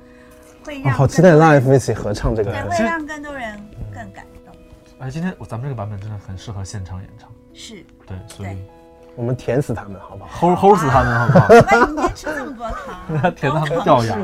[0.68, 2.70] 会哦让好期待 live 一起合唱这个对，歌。
[2.70, 3.56] 会让更多人
[3.94, 4.54] 更感动。
[4.98, 8.58] 哎今天我咱们这个版本真的很适合现场演唱，是，对，所以
[9.16, 10.48] 我们甜死他们，好不好？
[10.48, 11.46] 齁齁死他们好不好？
[11.70, 14.16] 那你们今天吃这么多糖， 甜到他们掉牙，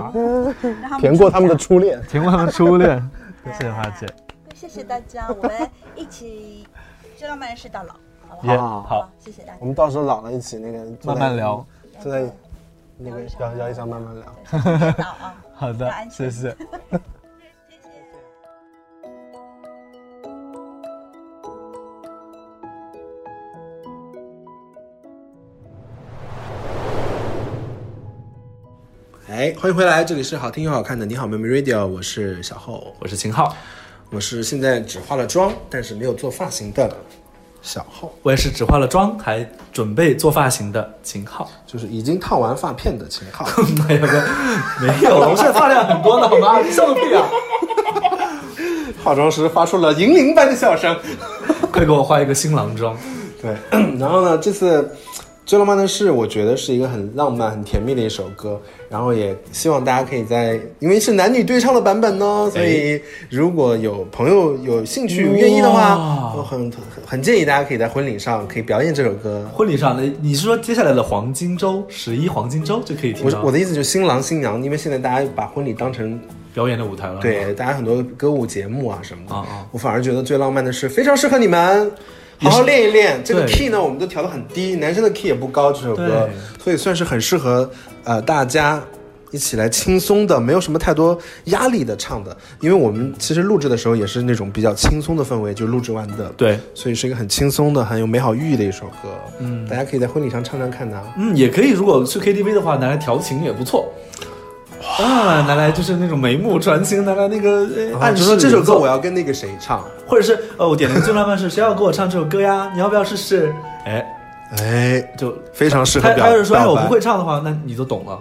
[0.83, 2.03] 然后甜过他们的初恋。
[2.09, 3.11] 甜过他们初恋。
[3.59, 4.07] 谢谢花姐，
[4.55, 6.67] 谢谢大家，我们一起
[7.17, 7.95] 最浪漫的事到老，
[8.29, 8.83] 好不耶好？
[8.83, 9.67] 好，谢谢大家我。
[9.67, 11.65] 们到时候老了一起那个慢慢聊。
[12.01, 12.25] 坐在
[12.99, 14.25] 那个摇摇椅上慢慢聊。
[14.93, 15.93] 早啊，好的。
[16.11, 16.55] 谢谢。
[29.27, 33.53] 哎，欢迎回来，这里是好听又好看的你好妹妹 Radio，我是小厚，我是秦昊，
[34.11, 36.97] 我是现在只化了妆，但是没有做发型的
[37.65, 41.49] 小号，我也是只化了妆，还准备做发型的秦昊。
[41.67, 43.47] 就是已经烫完发片的秦昊。
[43.89, 44.23] 没有没有
[44.83, 46.61] 没有，我现在发量很多的好吗？
[46.61, 47.27] 你笑个屁啊！
[49.03, 50.95] 化妆师发出了银铃般的笑声。
[51.73, 52.95] 快给我画一个新郎妆。
[53.41, 53.57] 对，
[53.99, 54.95] 然后呢，这次
[55.47, 58.61] 最浪漫的事，我觉得是一个很浪漫、很甜蜜的一首歌。
[58.89, 69.45] 然后也希望大家可以在，因为是男女对唱的版本呢，所以如果有朋友有兴趣、愿意的话，我很很很建议大家可以在婚礼上可以表演这首歌。
[69.53, 76.19] 婚礼上的，你是说接下来的黄金周十一黄金周就可以听到我我的意思就是新郎新娘，因为现在大家把婚礼当成
[76.55, 77.21] 表演的舞台了？
[77.21, 81.91] 对大家很多歌舞节目啊什么的，啊啊我反而觉得最浪漫的是非常适合你们。
[82.45, 86.29] 好好练一练，这个 key 呢，我们都调的很低，男生的 key 也不高，这首歌，
[86.63, 87.69] 所以算是很适合
[88.05, 88.83] 呃大家
[89.31, 92.37] 一起来轻松的，没有什么太多压力的唱的。
[92.61, 99.09] 因为我们其实录制的时候也是那种比较轻松的氛围，就录制完的，对，所以是一个很轻松的、很有美好寓意的一首歌。
[99.41, 101.03] 嗯，大家可以在婚礼上唱唱看的、啊。
[101.17, 101.71] 嗯，也可以。
[101.71, 103.93] 如果去 KTV 的话，拿来调情也不错。
[104.99, 112.71] 啊，拿来就是那种眉目传情，拿来那个呃暗示就说这首歌我要，跟那个谁唱，或者是呃，我点了个最浪漫是谁要给我唱这首歌呀？
[112.75, 113.55] 你要不要试试？
[113.85, 114.07] 哎，
[114.59, 116.19] 哎，就非常适合表。
[116.19, 118.19] 他他要是说哎我不会唱的话，那你就懂了。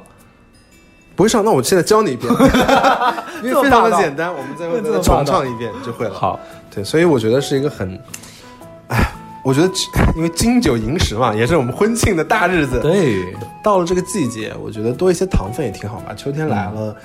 [1.16, 2.34] 不会唱，那我现在教你一遍，
[3.44, 6.14] 因为非常的简单，我们再再重唱一遍就会了。
[6.16, 6.40] 好，
[6.74, 8.02] 对，所以我觉得是一个很，哎，
[9.44, 9.70] 我觉得
[10.16, 16.14] 因为金九银十嘛，也是我们婚庆的大日子。，对，到了这个季节，我觉得多一些糖分也挺好吧。
[16.16, 16.96] 秋天来了，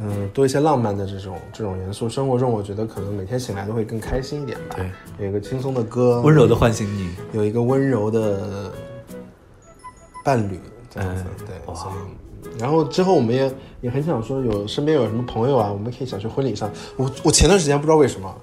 [0.00, 4.76] 嗯，多一些浪漫的这种这种元素，生活中我觉得可能每天醒来都会更开心一点吧。
[4.76, 7.08] 对，有一个轻松的歌，温柔的唤醒你。
[7.32, 8.70] 有一个温柔的
[10.22, 10.60] 伴侣
[10.90, 13.50] 这样子，哎对，哇所以，然后之后我们也
[13.80, 16.70] 也很想说，有身边有什么朋友啊，我们可以想去婚礼上。
[16.96, 18.34] 我我前段时间不知道为什么，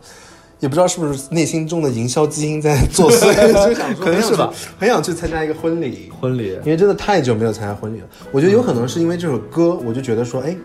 [0.62, 3.34] 也不知道是不是内心中的营销基因在作祟，
[3.68, 6.10] 就想说可能是吧很想去，参加一个婚礼。
[6.22, 10.56] 婚礼因为真的太久没有参加婚礼了，我觉得有可能是因为这首歌，我就觉得说，哎，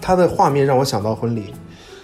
[0.00, 1.52] 它的画面让我想到婚礼，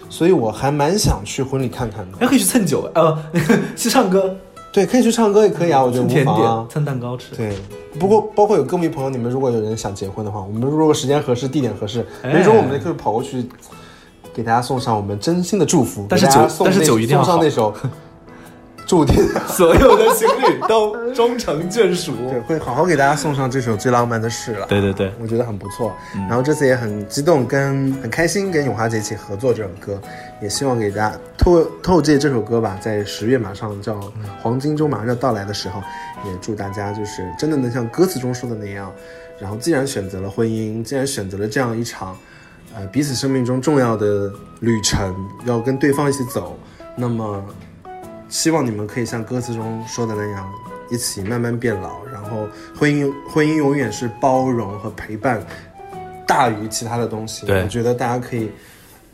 [0.09, 2.17] 所以我还蛮想去婚礼看看的。
[2.19, 3.17] 还可以去蹭酒，呃，
[3.75, 4.35] 去唱歌，
[4.71, 6.69] 对，可以去唱歌也可以啊，我觉得甜无妨啊点，。
[6.69, 7.35] 蹭蛋糕吃。
[7.35, 7.51] 对，
[7.99, 13.43] 不过包括有歌迷朋友，你们如果有人想结婚的话，我们如果时间合适、地点合适，哎没准我们就可以跑过去，
[14.37, 16.05] 给大家送上我们真心的祝福。
[16.07, 17.73] 但是给大家酒但是送那酒一定要送上那首
[18.85, 22.13] 注定，所有的情侣都终成眷属。
[22.31, 24.65] 对，会好好给大家送上这首最浪漫的事了。
[24.67, 25.93] 对对对，我觉得很不错。
[26.13, 29.99] 然后这次也很激动，跟很开心跟永华姐一起合作这首歌，
[30.41, 33.99] 也希望给大家透透借这首歌吧，在十月马上叫
[34.41, 35.81] 黄金周马上要到来的时候，
[36.25, 38.89] 也祝大家就是真的能像歌词中说的那样，
[39.37, 42.15] 然后既然选择了婚姻，既然选择了这样一场，
[42.75, 45.15] 呃彼此生命中重要的旅程，
[45.45, 46.57] 要跟对方一起走，
[46.95, 47.43] 那么
[48.29, 50.51] 希望你们可以像歌词中说的那样，
[50.89, 52.03] 一起慢慢变老。
[52.05, 52.47] 然后
[52.77, 55.41] 婚姻婚姻永远是包容和陪伴
[56.27, 57.45] 大于其他的东西。
[57.45, 58.51] 对我觉得大家可以，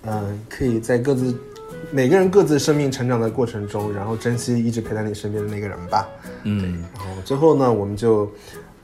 [0.03, 1.37] 嗯、可以在各自
[1.91, 6.07] 每个人各自生命成长的过程中，然后珍惜一直陪在你身边的那个人吧。
[6.43, 8.29] 嗯，然后最后呢，我们就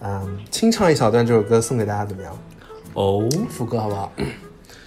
[0.02, 2.38] 嗯清唱一小段这首歌送给大家，怎么样？
[2.94, 4.12] 哦，副歌好不好？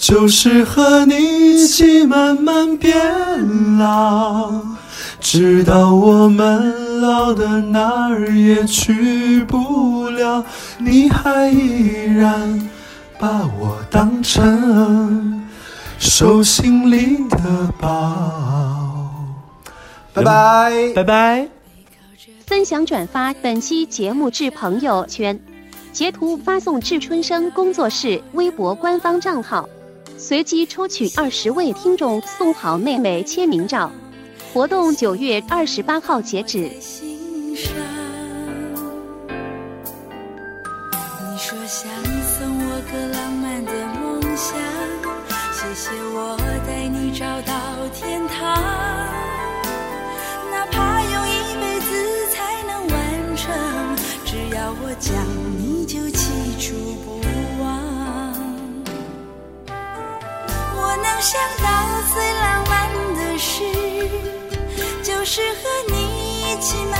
[0.00, 2.96] 就是和你一起慢慢变
[3.76, 4.50] 老，
[5.20, 10.42] 直到我们老的哪儿也去不了，
[10.78, 12.70] 你还依然
[13.18, 15.46] 把我当成
[15.98, 17.38] 手心里的
[17.78, 19.12] 宝。
[20.14, 20.92] 拜拜。
[20.94, 21.46] 拜拜。
[22.46, 25.38] 分享转发本期节目至朋友圈，
[25.92, 29.68] 截图发送至春生工作室微博官方账号，
[30.20, 33.90] 随机抽取二十位听众送好妹妹签名照。
[34.52, 36.70] 活动九月二十八号截止。
[61.30, 63.62] 想到最浪漫的事，
[65.00, 66.98] 就是和你一起慢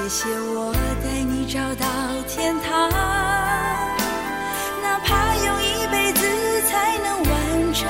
[0.00, 0.72] 谢谢我
[1.04, 1.86] 带你找到
[2.26, 2.88] 天堂。
[4.82, 6.22] 哪怕用一辈子
[6.62, 7.86] 才能完成，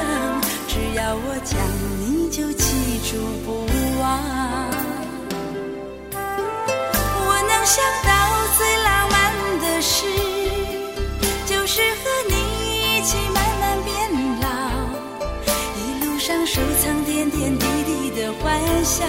[0.66, 1.56] 只要我讲，
[2.00, 3.64] 你就记住不
[4.00, 4.18] 忘。
[6.12, 8.11] 我能想到
[8.58, 9.16] 最浪漫
[9.61, 10.04] 的事，
[11.46, 14.11] 就是和你一起慢慢变
[14.42, 14.46] 老，
[15.78, 19.06] 一路上收藏点点滴滴的欢笑，